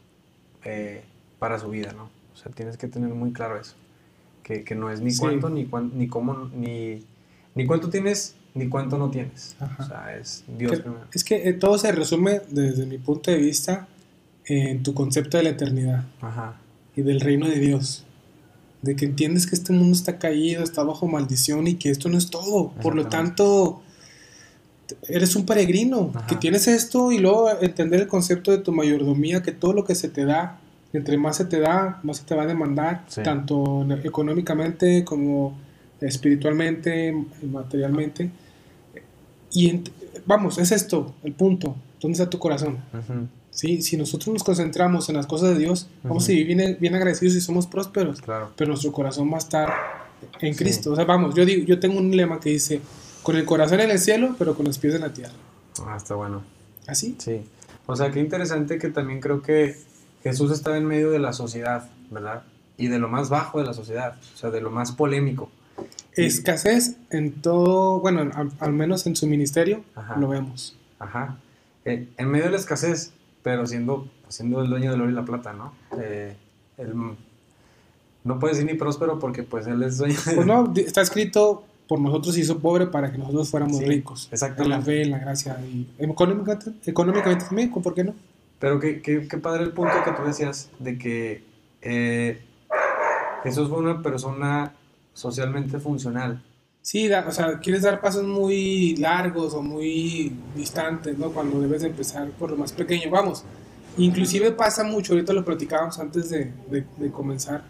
[0.63, 1.03] eh,
[1.37, 2.09] para su vida, ¿no?
[2.33, 3.75] O sea, tienes que tener muy claro eso.
[4.43, 5.19] Que, que no es ni Sí.
[5.19, 7.03] cuánto, ni, cuán- ni cómo, ni,
[7.55, 9.55] ni cuánto tienes, ni cuánto no tienes.
[9.59, 9.83] Ajá.
[9.83, 11.05] O sea, es Dios Que- primero.
[11.13, 13.87] Es que eh, todo se resume, desde mi punto de vista,
[14.45, 16.55] en tu concepto de la eternidad Ajá.
[16.95, 18.05] y del reino de Dios.
[18.81, 22.17] De que entiendes que este mundo está caído, está bajo maldición y que esto no
[22.17, 22.71] es todo.
[22.81, 23.81] Por lo tanto,
[25.07, 26.27] eres un peregrino, Ajá.
[26.27, 29.95] que tienes esto y luego entender el concepto de tu mayordomía, que todo lo que
[29.95, 30.59] se te da,
[30.93, 33.21] entre más se te da, más se te va a demandar, Sí.
[33.23, 35.57] tanto económicamente como
[36.01, 37.13] espiritualmente,
[37.49, 38.29] materialmente.
[39.51, 39.81] Y
[40.25, 41.75] vamos, es esto, el punto.
[42.01, 42.79] ¿Dónde está tu corazón?
[43.51, 43.81] ¿Sí?
[43.81, 47.35] Si nosotros nos concentramos en las cosas de Dios, vamos a vivir bien, bien agradecidos
[47.35, 48.21] y somos prósperos.
[48.21, 48.51] Claro.
[48.55, 49.73] Pero nuestro corazón va a estar
[50.41, 50.63] en Sí.
[50.63, 50.91] Cristo.
[50.91, 52.81] O sea, vamos, yo, digo, yo tengo un lema que dice,
[53.21, 55.33] con el corazón en el cielo, pero con los pies en la tierra.
[55.85, 56.41] Ah, está bueno.
[56.87, 57.15] ¿Así?
[57.19, 57.41] Sí.
[57.85, 59.77] O sea, qué interesante que también creo que
[60.23, 62.43] Jesús estaba en medio de la sociedad, ¿verdad?
[62.77, 65.49] Y de lo más bajo de la sociedad, o sea, de lo más polémico.
[66.15, 70.15] Escasez en todo, bueno, al, al menos en su ministerio, Ajá.
[70.17, 70.77] lo vemos.
[70.99, 71.37] Ajá.
[71.85, 73.11] Eh, en medio de la escasez,
[73.41, 75.73] pero siendo, siendo el dueño del oro y la plata, ¿no?
[75.99, 76.35] Eh,
[78.23, 80.35] no puede decir ni próspero porque pues él es dueño de...
[80.35, 84.25] Pues no, está escrito, por nosotros hizo pobre para que nosotros fuéramos Sí, ricos.
[84.25, 84.85] En la exactamente.
[84.85, 88.13] fe, en la gracia y económicamente, económicamente también, ¿por qué no?
[88.63, 91.43] Pero qué, qué, qué padre el punto que tú decías de que
[91.81, 92.39] eh,
[93.43, 94.71] Jesús fue una persona
[95.13, 96.41] socialmente funcional.
[96.81, 101.31] Sí, da- o sea, quieres dar pasos muy largos o muy distantes, ¿no?
[101.33, 103.09] Cuando debes de empezar por lo más pequeño.
[103.09, 103.43] Vamos,
[103.97, 107.65] inclusive pasa mucho, ahorita lo platicábamos antes de, de- de comenzar,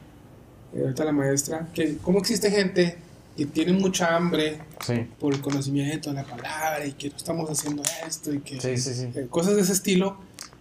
[0.76, 2.98] eh, ahorita la maestra, que cómo existe gente
[3.36, 5.08] que tiene mucha hambre Sí.
[5.20, 8.78] por el conocimiento de la palabra y que no estamos haciendo esto y que sí,
[8.78, 9.10] sí.
[9.16, 10.18] eh, cosas de ese estilo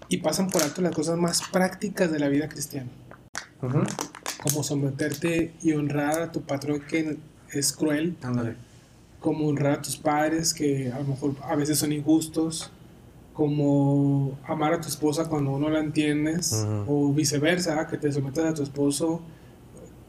[0.08, 2.88] y pasan por alto las cosas más prácticas de la vida cristiana,
[3.62, 3.80] Ujú.
[4.42, 7.18] como someterte y honrar a tu patrón que
[7.52, 8.56] es cruel Ándale.
[9.20, 12.70] como honrar a tus padres que a lo mejor a veces son injustos,
[13.32, 16.84] como amar a tu esposa cuando no la entiendes, Ujú.
[17.08, 19.22] o viceversa, que te sometas a tu esposo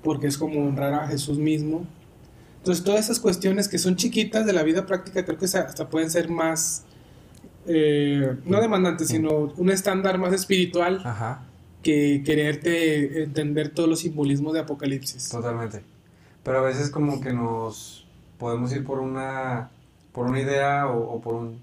[0.03, 1.85] porque es como honrar a Jesús mismo.
[2.57, 6.09] Entonces todas esas cuestiones que son chiquitas de la vida práctica creo que hasta pueden
[6.09, 6.83] ser más,
[7.67, 11.43] eh, no demandantes, sino un estándar más espiritual Ajá.
[11.81, 15.29] que quererte entender todos los simbolismos de Apocalipsis.
[15.29, 15.83] Totalmente.
[16.43, 18.07] Pero a veces como que nos
[18.37, 19.69] podemos ir por una,
[20.11, 21.61] por una idea o, o por un,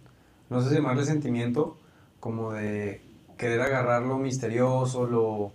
[0.48, 1.76] no sé si llamarle sentimiento,
[2.18, 3.01] como de
[3.36, 5.53] querer agarrar lo misterioso, lo,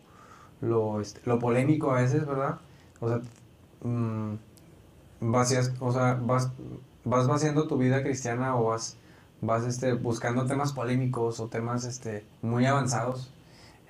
[0.62, 2.60] lo, este, lo polémico a veces, ¿verdad?
[3.00, 3.22] O sea,
[3.84, 4.36] mm,
[5.22, 6.52] vacías, o sea, vas,
[7.04, 8.98] vas vaciando tu vida cristiana o vas,
[9.46, 13.32] vas este, buscando temas polémicos o temas este, muy avanzados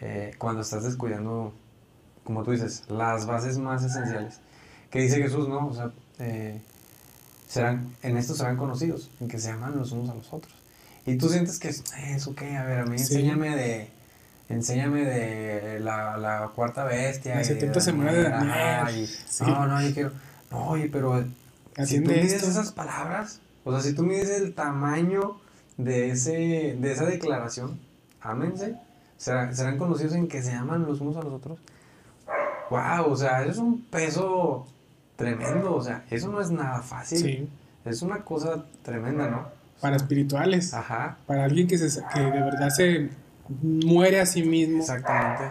[0.02, 1.54] eh, cuando estás descuidando,
[2.24, 4.40] como tú dices, las bases más esenciales.
[4.90, 5.68] que dice Jesús, ¿no?
[5.68, 6.62] O sea, eh,
[7.48, 10.54] serán, en esto serán conocidos, en que se aman los unos a los otros.
[11.06, 12.56] Y tú sientes que, ¿eso qué?
[12.58, 13.14] A ver, a mí Sí.
[13.16, 13.90] enséñame de...
[14.48, 17.36] Enséñame de la, la cuarta bestia.
[17.36, 19.44] Las y 70 semanas de Sí.
[19.44, 20.12] No, no, yo quiero...
[20.52, 21.24] No, oye, pero
[21.84, 25.38] si tú mides esas palabras, o sea, si tú mides el tamaño
[25.78, 27.80] de, ese, de esa declaración,
[28.22, 28.76] ámense,
[29.18, 31.60] serán, serán conocidos en que se aman los unos a los otros.
[32.70, 34.66] Wow, o sea, eso es un peso
[35.16, 37.20] tremendo, o sea, eso no es nada fácil.
[37.20, 37.50] Sí,
[37.86, 39.48] Es una cosa tremenda, ¿no?
[39.82, 40.74] para espirituales.
[40.74, 43.10] Ajá, Para alguien que, se, que de verdad se
[43.62, 44.80] muere a sí mismo.
[44.80, 45.44] exactamente.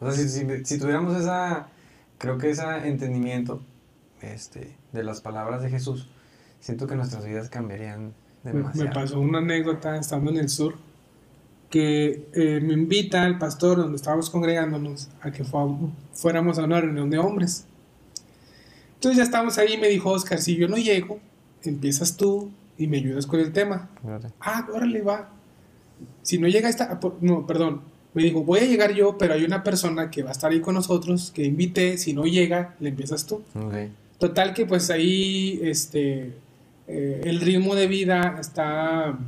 [0.00, 1.68] O sea, si, si- si tuviéramos esa,
[2.18, 3.62] creo que ese entendimiento
[4.22, 6.08] este, de las palabras de Jesús,
[6.58, 8.12] siento que nuestras vidas cambiarían
[8.52, 8.88] demasiado.
[8.88, 10.74] me pasó una anécdota estando en el sur
[11.70, 16.80] que eh, me invita el pastor donde estábamos congregándonos a que fu- fuéramos a una
[16.80, 17.64] reunión de hombres.
[18.94, 21.18] Entonces ya estábamos ahí y me dijo Oscar, si yo no llego,
[21.62, 23.90] empiezas tú y me ayudas con el tema.
[24.02, 24.28] Fíjate.
[24.40, 25.28] Ah, órale, va.
[26.22, 27.80] Si no llega esta, no, perdón,
[28.14, 30.60] me dijo, voy a llegar yo, pero hay una persona que va a estar ahí
[30.60, 33.42] con nosotros, que invité, si no llega, le empiezas tú.
[34.18, 36.32] Total que pues ahí este,
[36.88, 39.18] eh, el ritmo de vida está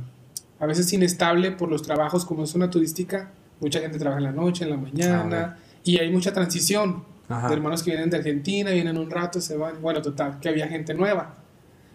[0.59, 3.31] a veces inestable por los trabajos como es una turística.
[3.59, 7.47] Mucha gente trabaja en la noche, en la mañana y hay mucha transición Ajá.
[7.49, 9.81] de hermanos que vienen de Argentina, vienen un rato, se van.
[9.81, 11.35] Bueno, total, que había gente nueva.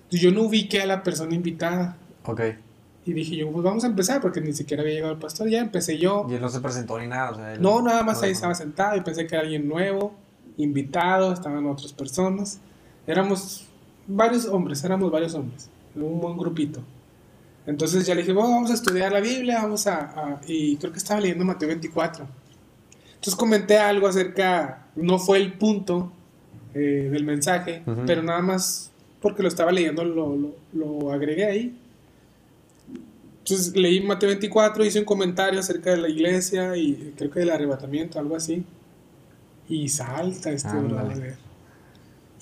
[0.05, 1.97] Entonces, yo no ubiqué a la persona invitada
[2.27, 2.41] Ok.
[3.07, 5.49] y dije yo, pues vamos a empezar porque ni siquiera había llegado el pastor.
[5.49, 6.27] Ya empecé yo.
[6.29, 8.31] Y él no se presentó ni nada, o sea, él- No, nada más no, ahí
[8.31, 8.35] no.
[8.35, 10.15] estaba sentado y pensé que era alguien nuevo,
[10.59, 12.61] invitado, estaban otras personas.
[13.07, 13.67] Éramos
[14.07, 16.81] varios hombres, éramos varios hombres, un buen grupito.
[17.67, 19.97] Entonces ya le dije, bueno, vamos a estudiar la Biblia, vamos a,
[20.35, 22.27] a- Y creo que estaba leyendo Mateo 24.
[23.15, 26.13] Entonces comenté algo acerca, no fue el punto
[26.75, 28.91] eh, del mensaje, pero nada más
[29.23, 31.79] porque lo estaba leyendo lo, lo, lo agregué ahí.
[33.39, 37.51] Entonces leí Mateo 24, hice un comentario acerca de la iglesia y creo que del
[37.51, 38.65] arrebatamiento, algo así.
[39.69, 41.37] Y salta este brother.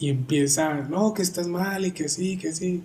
[0.02, 2.82] Y empieza, no, que estás mal y que sí, que sí.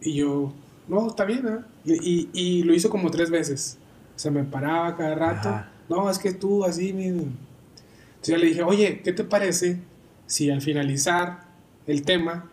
[0.00, 0.52] Y yo,
[0.86, 1.58] no, está bien, ¿eh?
[1.84, 3.78] Y, y, y lo hizo como tres veces.
[4.14, 5.48] Se me paraba cada rato.
[5.48, 5.72] Ajá.
[5.88, 7.08] No, es que tú así, mi-".
[7.08, 7.34] Entonces
[8.22, 9.78] ya le dije, oye, ¿qué te parece
[10.26, 11.40] si al finalizar
[11.88, 12.48] el tema,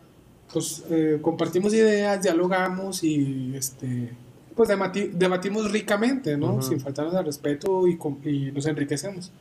[0.51, 4.09] pues eh, compartimos ideas, dialogamos y este,
[4.55, 6.63] pues debati- debatimos ricamente, ¿no?
[6.63, 9.31] Sin faltarnos al respeto y, y nos enriquecemos.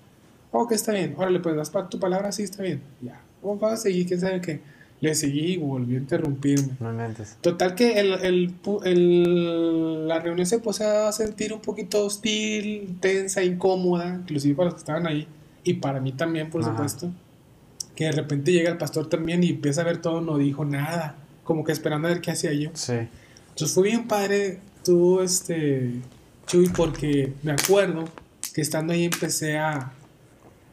[0.52, 1.14] Ok, está bien.
[1.16, 2.82] Órale, pues das tu palabra, sí, está bien.
[3.00, 3.22] Ya.
[3.40, 4.06] ¿Cómo vas a seguir?
[4.06, 4.60] ¿Quién sabe qué?
[5.00, 6.72] Le seguí y volvió a interrumpirme.
[6.80, 7.36] No inventes.
[7.40, 13.44] Total que el, el el- la reunión se empezó a sentir un poquito hostil, tensa,
[13.44, 15.28] incómoda, inclusive para los que estaban ahí
[15.62, 16.70] y para mí también, por Ajá.
[16.72, 17.12] supuesto.
[17.94, 21.16] Que de repente llega el pastor también y empieza a ver todo, no dijo nada,
[21.44, 22.70] como que esperando a ver qué hacía yo.
[22.74, 22.94] Sí.
[23.50, 25.92] Entonces fue bien padre, tú, este,
[26.46, 28.04] Chuy, porque me acuerdo
[28.54, 29.92] que estando ahí empecé a,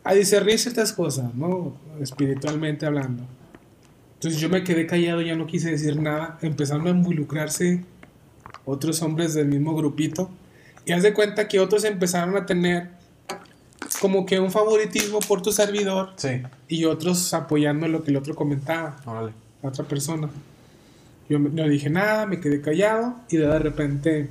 [0.06, 1.76] a discernir ciertas cosas, ¿no?
[2.00, 3.24] Espiritualmente hablando.
[4.14, 6.38] Entonces yo me quedé callado, ya no quise decir nada.
[6.42, 7.84] Empezaron a involucrarse
[8.66, 10.30] otros hombres del mismo grupito.
[10.86, 12.90] Y haz de cuenta que otros empezaron a tener
[14.00, 16.42] como que un favoritismo por tu servidor Sí.
[16.68, 19.34] y otros apoyando lo que el otro comentaba Órale.
[19.64, 20.30] a otra persona.
[21.30, 24.30] Yo no dije nada, me quedé callado y de repente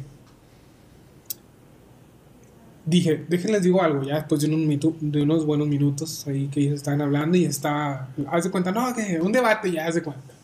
[2.87, 6.74] dije, déjenles digo algo, ya después de, unos de unos buenos minutos ahí que ellos
[6.74, 10.35] estaban hablando y estaba, haz de cuenta, no, que un debate ya, haz de cuenta.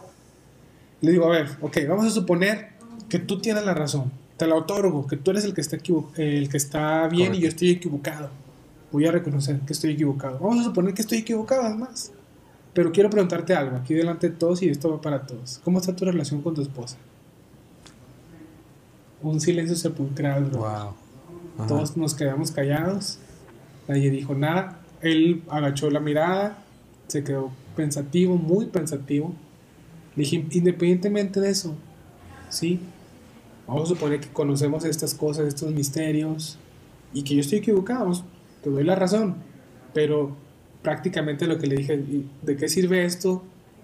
[1.01, 2.70] Le digo, a ver, ok, vamos a suponer
[3.09, 5.76] que tú tienes la razón, te la otorgo, que tú eres el que está,
[6.16, 7.41] el que está bien y Correcto.
[7.41, 8.30] yo estoy equivocado.
[8.93, 10.38] Voy a reconocer que estoy equivocado.
[10.41, 12.12] Vamos a suponer que estoy equivocado, además.
[12.72, 15.61] Pero quiero preguntarte algo aquí delante de todos y esto va para todos.
[15.64, 16.97] ¿Cómo está tu relación con tu esposa?
[19.22, 20.51] Un silencio sepulcral.
[20.51, 20.95] Wow.
[21.61, 21.69] Ajá.
[21.69, 23.19] Todos nos quedamos callados.
[23.89, 24.81] Nadie dijo nada.
[25.03, 26.59] Él agachó la mirada,
[27.09, 29.33] se quedó pensativo, muy pensativo.
[30.17, 31.75] Le dije, independientemente de eso,
[32.51, 32.81] sí,
[33.67, 36.59] vamos a suponer que conocemos estas cosas, estos misterios,
[37.13, 38.13] y que yo estoy equivocado,
[38.63, 39.37] te doy la razón,
[39.95, 40.37] pero
[40.83, 43.43] prácticamente lo que le dije, ¿y ¿de qué sirve esto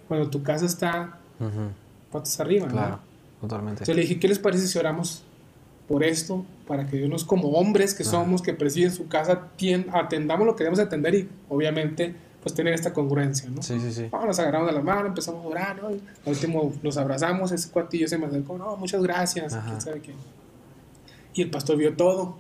[0.09, 1.71] cuando tu casa está Ujú.
[2.13, 2.67] patas arriba?
[2.67, 2.73] no?
[2.73, 2.99] Claro.
[3.41, 3.83] Totalmente.
[3.85, 5.23] Entonces le dije, ¿qué les parece si oramos
[5.89, 6.45] por esto?
[6.67, 9.49] Para que Dios nos, como hombres que somos, que presiden su casa,
[9.93, 13.61] atendamos lo que debemos atender y obviamente pues tener esta congruencia, ¿no?
[13.61, 14.07] Sí, sí, sí.
[14.11, 15.89] Vamos, nos agarramos de las manos, empezamos a orar, ¿no?
[15.89, 20.13] Al último nos abrazamos, ese cuatillo se me acercó, no, muchas gracias, quién sabe qué.
[21.35, 22.37] Y el pastor vio todo.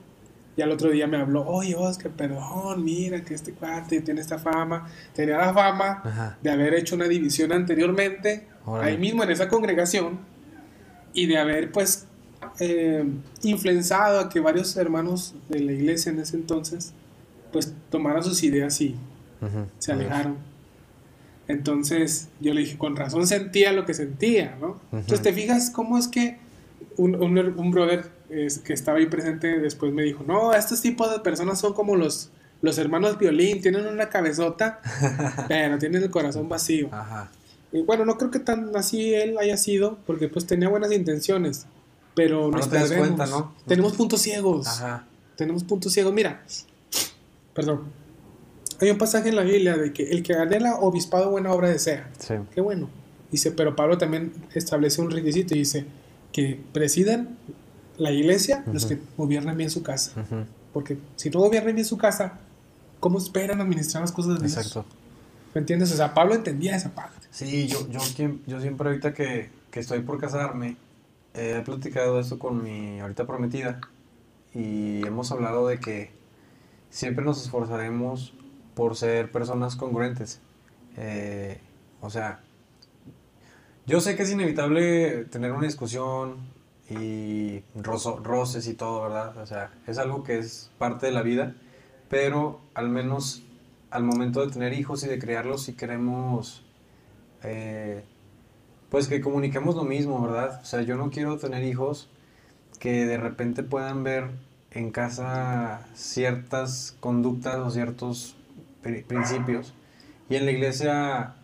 [0.56, 4.38] Y al otro día me habló, oye Oscar, perdón, mira que este cuate tiene esta
[4.38, 6.38] fama, tenía la fama Ajá.
[6.40, 8.92] de haber hecho una división anteriormente, Órale.
[8.92, 10.20] ahí mismo en esa congregación,
[11.12, 12.06] y de haber pues
[12.60, 13.04] eh,
[13.42, 16.92] influenciado a que varios hermanos de la iglesia en ese entonces
[17.52, 18.94] pues tomaran sus ideas y
[19.40, 19.66] Ujú.
[19.78, 20.36] se alejaron.
[21.48, 24.80] Entonces yo le dije, con razón sentía lo que sentía, ¿no?
[24.92, 26.38] Entonces te fijas cómo es que
[26.96, 31.10] un, un, un brother es- que estaba ahí presente después me dijo, no, estos tipos
[31.12, 32.30] de personas son como los,
[32.62, 34.80] los hermanos violín, tienen una cabezota,
[35.48, 36.88] pero tienen el corazón vacío.
[36.90, 37.30] Ajá.
[37.72, 41.66] Y bueno, no creo que tan así él haya sido, porque pues tenía buenas intenciones,
[42.16, 43.06] pero nos no te das perdemos.
[43.16, 43.54] cuenta, ¿no?
[43.68, 44.66] Tenemos puntos ciegos.
[44.66, 45.04] Ajá.
[45.36, 46.12] Tenemos puntos ciegos.
[46.12, 46.42] Mira,
[47.54, 47.82] perdón.
[48.80, 52.10] Hay un pasaje en la Biblia de que el que anhela obispado buena obra desea.
[52.18, 52.34] Sí.
[52.54, 52.88] Qué bueno.
[53.30, 55.86] Dice, pero Pablo también establece un requisito y dice
[56.32, 57.36] que presidan
[57.96, 60.12] la iglesia los que gobiernan bien su casa.
[60.72, 62.34] Porque si no gobiernan bien su casa,
[63.00, 64.56] ¿cómo esperan administrar las cosas de Dios?
[64.58, 64.84] Exacto.
[65.54, 65.90] ¿Me entiendes?
[65.92, 67.26] O sea, Pablo entendía esa parte.
[67.30, 70.76] Sí, yo, yo, quien- yo siempre ahorita que, que estoy por casarme,
[71.36, 73.80] he platicado esto con mi ahorita prometida
[74.54, 76.10] y hemos hablado de que
[76.90, 78.34] siempre nos esforzaremos
[78.74, 80.40] por ser personas congruentes.
[80.96, 81.60] Eh,
[82.00, 82.40] o sea,
[83.86, 86.38] yo sé que es inevitable tener una discusión
[86.88, 89.36] y rozo- roces y todo, ¿verdad?
[89.38, 91.54] O sea, es algo que es parte de la vida,
[92.08, 93.42] pero al menos
[93.90, 96.64] al momento de tener hijos y de criarlos, si queremos,
[97.42, 98.04] eh,
[98.96, 100.58] pues que comuniquemos lo mismo, ¿verdad?
[100.62, 102.08] O sea, yo no quiero tener hijos
[102.78, 104.30] que de repente puedan ver
[104.70, 108.36] en casa ciertas conductas o ciertos
[108.82, 109.74] pri- principios
[110.30, 111.34] y en la iglesia,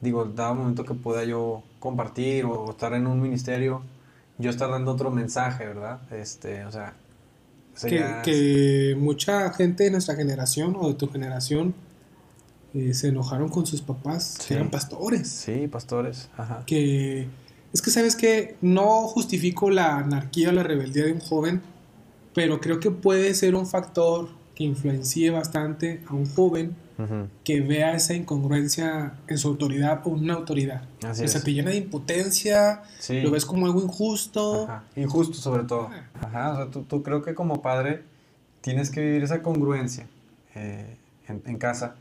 [0.00, 3.82] digo, dado momento que pueda yo compartir o estar en un ministerio,
[4.38, 6.00] yo estar dando otro mensaje, ¿verdad?
[6.12, 6.94] Este, o sea,
[7.74, 11.76] Que, sería- que mucha gente de nuestra generación o de tu generación
[12.74, 14.48] eh, se enojaron con sus papás, Sí.
[14.48, 15.28] que eran pastores.
[15.28, 16.62] Sí, pastores, ajá.
[16.66, 17.26] que
[17.72, 21.60] es que sabes que no justifico la anarquía o la rebeldía de un joven,
[22.34, 27.28] pero creo que puede ser un factor que influencie bastante a un joven Ujú.
[27.44, 30.82] que vea esa incongruencia en su autoridad o una autoridad.
[31.06, 31.44] Así o sea, es.
[31.44, 33.20] te llena de impotencia, Sí.
[33.20, 34.64] lo ves como algo injusto.
[34.64, 35.90] Ajá, Injusto sobre todo.
[36.20, 38.02] Ajá, o sea, tú, tú creo que como padre
[38.62, 40.06] tienes que vivir esa congruencia
[40.56, 40.96] eh,
[41.28, 41.94] en, en casa,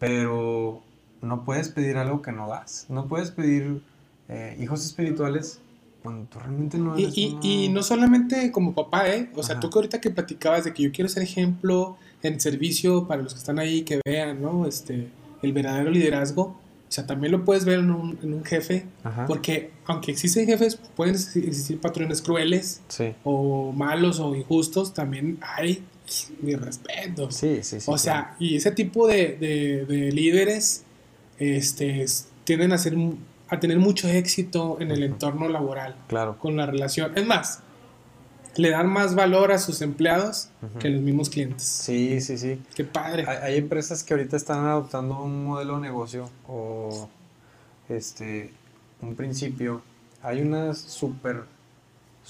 [0.00, 0.82] pero
[1.22, 2.86] no puedes pedir algo que no das.
[2.88, 3.82] No puedes pedir
[4.28, 5.60] eh, hijos espirituales
[6.02, 9.30] cuando tú realmente no Y, eres y- no solamente como papá, ¿eh?
[9.36, 9.60] O sea, Ajá.
[9.60, 13.34] tú que ahorita que platicabas de que yo quiero ser ejemplo en servicio para los
[13.34, 14.66] que están ahí, que vean, ¿no?
[14.66, 15.10] Este,
[15.42, 16.42] el verdadero liderazgo.
[16.42, 20.44] O sea, también lo puedes ver en un, en un jefe, Ajá, porque aunque existen
[20.46, 23.14] jefes, pueden existir patrones crueles sí.
[23.22, 25.84] o malos o injustos, también hay
[26.40, 27.34] mis respetos.
[27.34, 27.86] Sí, sí, sí.
[27.90, 30.84] o sea, y ese tipo de, de- de líderes
[31.38, 32.04] este,
[32.44, 32.94] tienden a, ser,
[33.48, 36.36] a tener mucho éxito en el entorno laboral claro.
[36.38, 37.12] con la relación.
[37.16, 37.60] Es más,
[38.56, 40.48] le dan más valor a sus empleados
[40.80, 41.62] que a los mismos clientes.
[41.62, 42.60] Sí, sí, sí.
[42.74, 43.24] Qué padre.
[43.28, 47.08] Hay, hay empresas que ahorita están adoptando un modelo de negocio o
[47.88, 48.52] este
[49.00, 49.82] un principio.
[50.22, 51.44] Hay unas super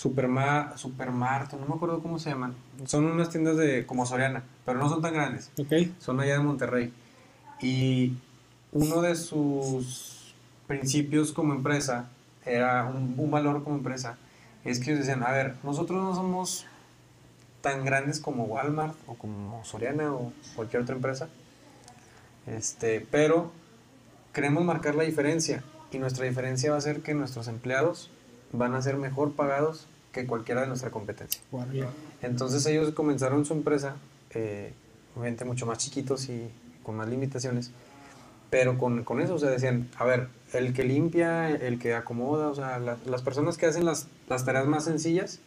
[0.01, 2.55] superma, supermart, no me acuerdo cómo se llaman.
[2.87, 5.51] Son unas tiendas de como Soriana, pero no son tan grandes.
[5.59, 5.93] ¿Ok?
[5.99, 6.91] Son allá de Monterrey.
[7.61, 8.15] Y
[8.73, 10.35] uno de sus
[10.67, 12.09] principios como empresa
[12.47, 14.17] era un, un valor como empresa
[14.65, 16.65] es que ellos decían, a ver, nosotros no somos
[17.61, 21.29] tan grandes como Walmart o como Soriana o cualquier otra empresa,
[22.47, 23.53] este, pero
[24.33, 28.11] queremos marcar la diferencia y nuestra diferencia va a ser que nuestros empleados
[28.53, 31.41] van a ser mejor pagados que cualquiera de nuestra competencia.
[32.23, 33.97] Entonces ellos comenzaron su empresa,
[34.31, 34.73] eh,
[35.15, 36.49] obviamente mucho más chiquitos y
[36.83, 37.71] con más limitaciones,
[38.51, 42.49] pero con, con eso, o sea, decían, a ver, el que limpia, el que acomoda,
[42.49, 45.39] o sea, la- las personas que hacen las, las tareas más sencillas,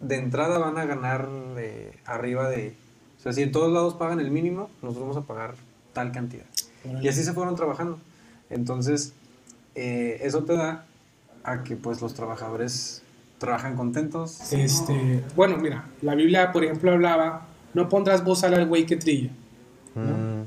[0.00, 1.28] de entrada van a ganar
[1.58, 2.74] eh, arriba de,
[3.18, 5.54] o sea, si en todos lados pagan el mínimo, nosotros vamos a pagar
[5.92, 6.44] tal cantidad.
[7.02, 7.98] Y así se fueron trabajando.
[8.50, 9.12] Entonces,
[9.74, 10.86] eh, eso te da
[11.42, 13.02] a que pues los trabajadores
[13.38, 14.52] trabajan contentos.
[14.52, 19.30] Este, bueno, mira, la Biblia, por ejemplo, hablaba, no pondrás voz al güey que trilla.
[19.94, 20.42] Mm,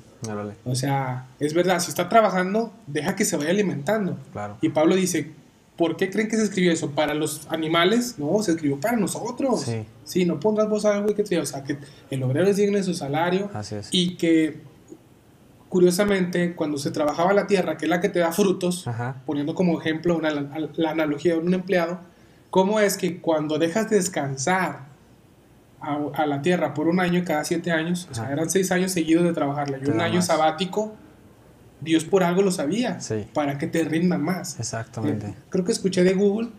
[0.65, 4.17] O sea, es verdad, si está trabajando, deja que se vaya alimentando.
[4.33, 4.57] claro.
[4.61, 5.31] Y Pablo dice,
[5.77, 6.91] ¿por qué creen que se escribió eso?
[6.91, 8.15] ¿Para los animales?
[8.17, 9.61] No, se escribió para nosotros.
[9.61, 9.85] Sí.
[10.03, 11.43] Sí, no pondrás voz al güey que trilla.
[11.43, 11.77] O sea, que
[12.09, 13.89] el obrero es digno de su salario Así es.
[13.91, 14.61] y que,
[15.69, 19.21] curiosamente, cuando se trabajaba la tierra, que es la que te da frutos, Ajá.
[19.25, 21.99] poniendo como ejemplo una, la, la analogía de un empleado,
[22.49, 24.87] ¿cómo es que cuando dejas de descansar
[25.79, 28.33] a, a la tierra por un año cada siete años, o sea, Ajá.
[28.33, 30.25] eran seis años seguidos de trabajarla y un año más.
[30.27, 30.95] sabático,
[31.81, 33.27] Dios por algo lo sabía, Sí.
[33.33, 34.59] para que te rindan más.
[34.59, 35.27] Exactamente.
[35.27, 36.49] Eh, Creo que escuché de Google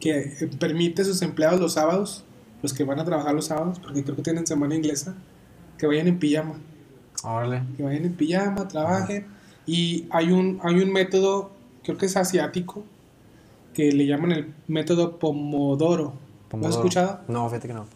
[0.00, 2.24] que eh, permite a sus empleados los sábados,
[2.62, 5.14] los que van a trabajar los sábados, porque creo que tienen semana inglesa,
[5.78, 6.54] que vayan en pijama,
[7.22, 7.62] Órale.
[7.76, 9.26] que vayan en pijama, trabajen.
[9.66, 11.52] Y hay un, hay un método,
[11.84, 12.84] creo que es asiático,
[13.76, 16.02] que le llaman el método Pomodoro.
[16.04, 16.74] ¿Lo has Pomodoro.
[16.74, 17.20] escuchado?
[17.28, 17.86] No, fíjate que no.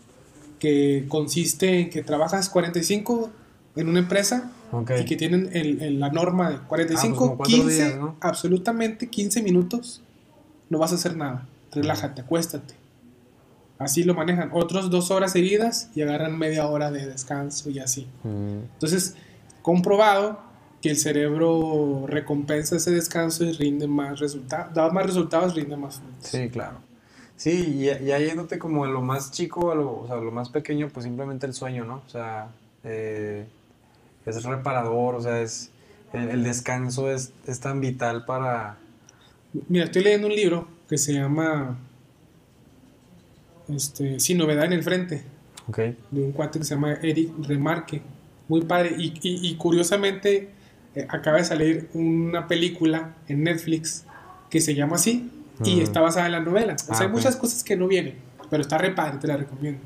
[0.59, 3.31] Que consiste en que trabajas 45
[3.77, 4.91] en una empresa Ok.
[5.01, 7.99] y que tienen el- el- la norma de 45, Ah, pues como cuatro 15, días,
[7.99, 8.17] ¿no?
[8.21, 10.03] absolutamente 15 minutos,
[10.69, 11.47] no vas a hacer nada.
[11.73, 12.75] Relájate, acuéstate.
[13.79, 14.51] Así lo manejan.
[14.53, 18.07] Otros dos horas seguidas y agarran media hora de descanso y así.
[18.25, 19.15] Mm, Entonces,
[19.63, 20.41] comprobado
[20.83, 25.97] que el cerebro recompensa ese descanso y rinde más resultados, da más resultados, rinde más
[25.97, 26.27] frutos.
[26.31, 26.79] Sí, claro.
[27.37, 30.31] Sí, y, y ahí yéndote como a lo más chico, a lo, o sea, lo
[30.31, 32.03] más pequeño, pues simplemente el sueño, ¿no?
[32.07, 32.49] O sea,
[32.85, 33.47] eh,
[34.27, 35.71] es reparador, o sea, es
[36.13, 38.77] el, el descanso es, es tan vital para...
[39.69, 41.79] Mira, estoy leyendo un libro que se llama
[43.69, 45.23] este, Sin novedad en el frente,
[45.69, 45.79] Ok.
[46.11, 48.03] de un cuate que se llama Eric Remarque.
[48.49, 48.95] Muy padre.
[48.99, 50.51] Y, y- y curiosamente,
[50.95, 54.05] eh, acaba de salir una película en Netflix
[54.49, 55.31] que se llama así
[55.65, 56.75] y está basada en la novela.
[56.75, 58.15] O sea, Ah, hay muchas cosas que no vienen,
[58.51, 59.81] pero está re padre, te la recomiendo.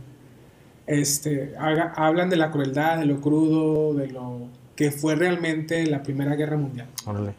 [0.86, 6.02] Este, haga- hablan de la crueldad, de lo crudo, de lo que fue realmente la
[6.02, 6.88] Primera Guerra Mundial.
[7.06, 7.34] Órale.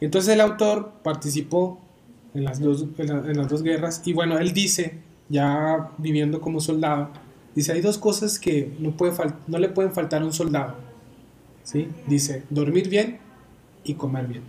[0.00, 1.80] Entonces el autor participó
[2.34, 4.98] en las dos, en la- en las dos guerras y bueno, él dice,
[5.28, 7.10] ya viviendo como soldado,
[7.54, 9.12] dice, hay dos cosas que no, puede
[9.46, 10.76] no le pueden faltar a un soldado.
[11.66, 11.88] ¿Sí?
[12.06, 13.18] Dice, dormir bien
[13.84, 14.42] y comer bien.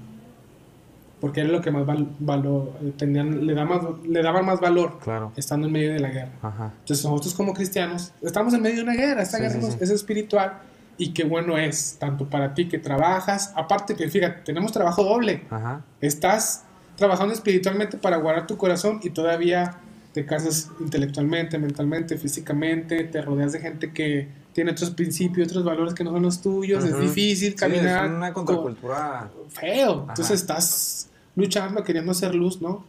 [1.19, 4.59] Porque era lo que más val- valor, eh, tenían, le, da más, le daban más
[4.61, 5.31] valor Claro.
[5.35, 6.31] estando en medio de la guerra.
[6.43, 6.73] Ajá.
[6.81, 9.73] Entonces nosotros como cristianos estamos en medio de una guerra, esta Sí, guerra sí, es-
[9.73, 9.79] sí.
[9.81, 10.59] es espiritual
[10.99, 15.41] y qué bueno es, tanto para ti que trabajas, aparte que fíjate, tenemos trabajo doble,
[15.49, 15.83] Ajá.
[16.01, 16.63] estás
[16.95, 19.75] trabajando espiritualmente para guardar tu corazón y todavía
[20.13, 25.93] te casas intelectualmente, mentalmente, físicamente, te rodeas de gente que tiene otros principios, otros valores
[25.93, 29.29] que no son los tuyos, es difícil Sí, caminar es una con- contracultura.
[29.49, 29.91] feo.
[29.91, 30.01] Ajá.
[30.13, 32.83] Entonces estás luchando, queriendo hacer luz, ¿no?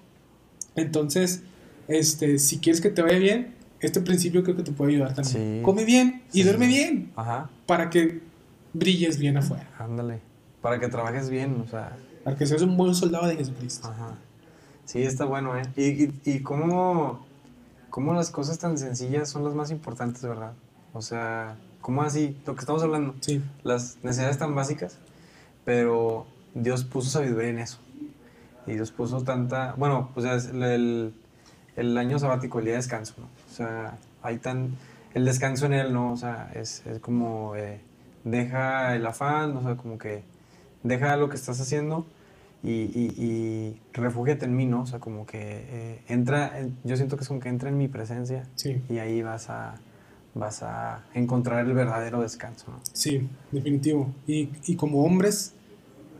[0.76, 1.42] Entonces,
[1.86, 5.58] este, si quieres que te vaya bien, este principio creo que te puede ayudar también.
[5.58, 5.62] Sí.
[5.62, 6.72] Come bien y Sí, duerme sí.
[6.72, 7.50] bien Ajá.
[7.66, 8.22] para que
[8.72, 10.20] brilles bien afuera, Ándale.
[10.62, 11.98] Para que trabajes bien, o sea.
[12.24, 13.88] para que seas un buen soldado de Jesucristo.
[13.88, 14.14] Ajá.
[14.86, 15.64] Sí, está bueno, ¿eh?
[15.76, 17.26] Y, y, y cómo,
[17.90, 20.54] cómo las cosas tan sencillas son las más importantes, ¿verdad?
[20.92, 22.36] O sea, ¿cómo así?
[22.46, 24.98] Lo que estamos hablando, Sí, las necesidades tan básicas,
[25.64, 27.78] pero Dios puso sabiduría en eso.
[28.66, 29.74] Y Dios puso tanta...
[29.76, 31.14] Bueno, pues es el,
[31.76, 33.26] el, año sabático, el día de descanso, ¿no?
[33.50, 34.76] O sea, hay tan...
[35.14, 36.12] El descanso en él, ¿no?
[36.12, 37.54] O sea, es, es como...
[37.56, 37.80] eh,
[38.24, 40.22] deja el afán, o sea, como que
[40.82, 42.06] deja lo que estás haciendo
[42.62, 44.82] y, y, y refúgiate en mí, ¿no?
[44.82, 47.78] O sea, como que eh, entra, en- yo siento que es como que entra en
[47.78, 49.76] mi presencia sí, y ahí vas a,
[50.38, 52.80] vas a encontrar el verdadero descanso, ¿no?
[52.92, 54.12] sí, definitivo.
[54.26, 55.52] Y, y como hombres,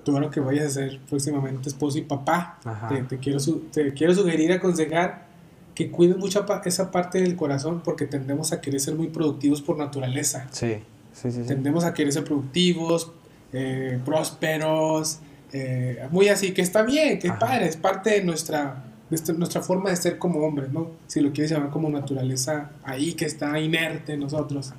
[0.04, 2.58] tú lo que vayas a ser próximamente esposo y papá,
[2.88, 3.38] te, te quiero,
[3.72, 5.28] te quiero sugerir, aconsejar
[5.74, 9.78] que cuides mucho esa parte del corazón porque tendemos a querer ser muy productivos por
[9.78, 10.48] naturaleza.
[10.50, 10.78] Sí,
[11.12, 11.42] sí, sí.
[11.42, 11.46] sí.
[11.46, 13.12] tendemos a querer ser productivos,
[13.52, 15.20] eh, prósperos,
[15.52, 19.62] eh, muy así, que está bien, que es padre, es parte de nuestra, este- nuestra
[19.62, 20.90] forma de ser como hombres, ¿no?
[21.06, 24.72] Si lo quieres llamar como naturaleza ahí que está inerte en nosotros.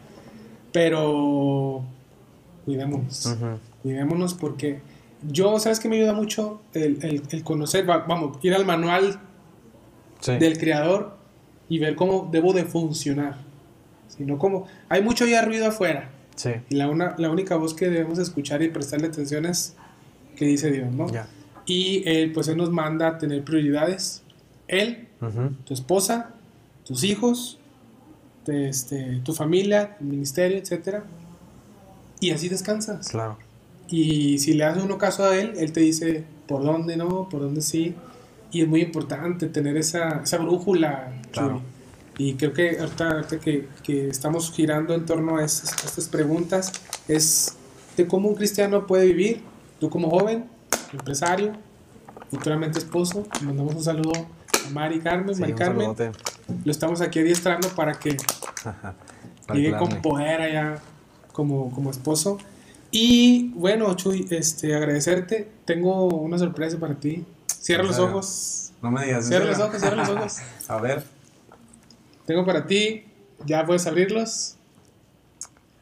[0.71, 1.83] Pero
[2.65, 3.59] cuidémonos, Ujú.
[3.81, 4.79] cuidémonos porque
[5.27, 6.61] yo, ¿sabes qué me ayuda mucho?
[6.73, 9.19] El, el- el conocer, va- vamos, ir al manual
[10.19, 10.37] Sí.
[10.37, 11.17] del creador
[11.67, 13.37] y ver cómo debo de funcionar.
[14.07, 16.09] Sino como, hay mucho ya ruido afuera.
[16.35, 19.75] Sí, Y la, una, la única voz que debemos escuchar y prestarle atención es
[20.37, 21.11] que dice Dios, ¿no?
[21.11, 21.27] ya.
[21.69, 24.23] Y él, pues Él nos manda a tener prioridades.
[24.67, 25.51] Él, Ujú.
[25.65, 26.31] tu esposa,
[26.83, 27.59] tus hijos,
[28.43, 31.03] te- este, tu familia, el ministerio, etc.
[32.19, 33.09] Y así descansas.
[33.09, 33.37] Claro.
[33.87, 37.41] Y si le das uno caso a Él, Él te dice por dónde no, por
[37.41, 37.93] dónde sí.
[38.51, 41.61] Y es muy importante tener esa, esa brújula, Claro.
[42.17, 46.09] Y creo que ahorita, ahorita que, que estamos girando en torno a esas, a estas
[46.09, 46.71] preguntas,
[47.07, 47.55] es
[47.95, 49.41] de cómo un cristiano puede vivir.
[49.79, 50.45] Tú como joven,
[50.93, 51.53] empresario,
[52.29, 55.35] futuramente esposo, le mandamos un saludo a Mari Carmen.
[55.35, 56.11] Sí, Mari Carmen, saludote.
[56.65, 58.17] lo estamos aquí adiestrando para que
[58.63, 58.95] Ajá.
[59.53, 60.79] llegue con poder allá
[61.31, 62.37] como, como esposo.
[62.91, 65.49] Y bueno, Chuy, este, agradecerte.
[65.65, 67.25] Tengo una sorpresa para ti.
[67.47, 68.71] Cierra ¿En los ojos.
[68.81, 69.25] No me digas.
[69.25, 70.37] ¿en Cierra los ojos, cierra los ojos.
[70.67, 71.03] A ver.
[72.25, 73.03] Tengo para ti
[73.45, 74.55] ¿Ya puedes abrirlos?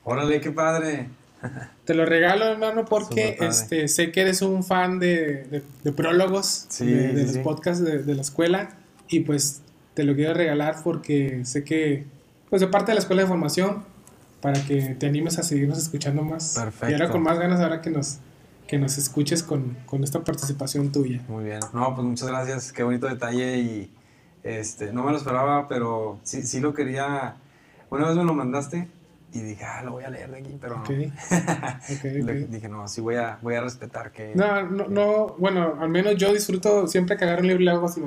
[0.03, 1.09] Órale, qué padre.
[1.85, 6.65] Te lo regalo, hermano, porque este, sé que eres un fan de, de- de prólogos,
[6.69, 7.39] Sí, de, de sí, los sí.
[7.39, 8.69] podcasts de, de la escuela,
[9.07, 9.61] y pues
[9.93, 12.05] te lo quiero regalar porque sé que,
[12.49, 13.83] pues de parte de la escuela de formación,
[14.41, 16.53] para que te animes a seguirnos escuchando más.
[16.55, 16.89] Perfecto.
[16.89, 18.17] Y ahora con más ganas, ahora que nos,
[18.67, 21.21] que nos escuches con, con esta participación tuya.
[21.27, 21.59] Muy bien.
[21.73, 22.71] No, pues muchas gracias.
[22.73, 23.91] Qué bonito detalle y
[24.43, 27.35] este, no me lo esperaba, pero sí, sí lo quería.
[27.89, 28.87] Una vez me lo mandaste
[29.33, 30.83] y dije, ah, lo voy a leer de aquí, pero no.
[30.83, 30.89] ok,
[32.03, 32.49] Le- ok.
[32.49, 34.33] Dije, no, sí voy a, voy a respetar que...
[34.35, 37.71] No, no, no, bueno, al menos yo disfruto siempre que agarro un libro y le
[37.71, 38.01] hago así.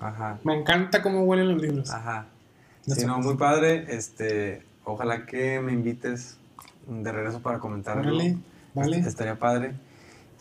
[0.00, 1.90] Ajá, Me encanta cómo huelen los libros.
[1.90, 2.26] ajá.
[2.86, 3.84] No Sí, no, muy padre.
[3.88, 6.38] Este, ojalá que me invites
[6.86, 8.02] de regreso para comentarlo.
[8.74, 8.98] Vale.
[8.98, 9.74] Est- Estaría padre.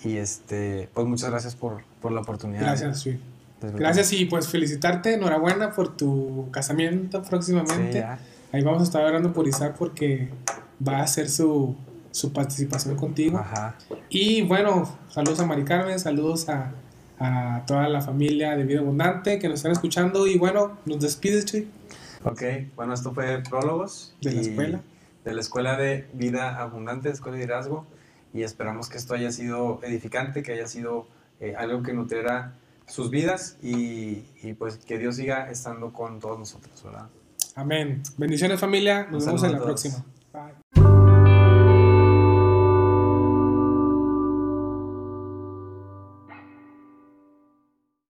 [0.03, 2.61] Y este, pues muchas gracias por, por la oportunidad.
[2.61, 3.19] Gracias, de-
[3.73, 7.97] Gracias y pues felicitarte, enhorabuena por tu casamiento Sí, próximamente.
[7.99, 8.19] ya.
[8.52, 10.30] Ahí vamos a estar hablando por Isaac porque
[10.86, 11.76] va a hacer su,
[12.12, 13.38] su participación contigo.
[13.38, 13.76] Ajá.
[14.10, 16.72] Y bueno, saludos a Mari Carmen, saludos a,
[17.20, 20.28] a toda la familia de Vida Abundante que nos están escuchando.
[20.28, 21.68] Y bueno, nos despides, Chuy.
[22.24, 22.41] Ok,
[22.76, 24.16] bueno, esto fue Prólogos.
[24.22, 24.82] De la escuela.
[25.26, 27.86] De la Escuela de Vida Abundante, Escuela de Liderazgo.
[28.34, 31.08] Y esperamos que esto haya sido edificante, que haya sido
[31.39, 32.54] eh, algo que nutriera
[32.88, 37.10] sus vidas y, y, pues que Dios siga estando con todos nosotros, ¿verdad?
[37.58, 38.03] Amén.
[38.18, 40.05] Bendiciones familia, nos Un vemos saludo en la próxima.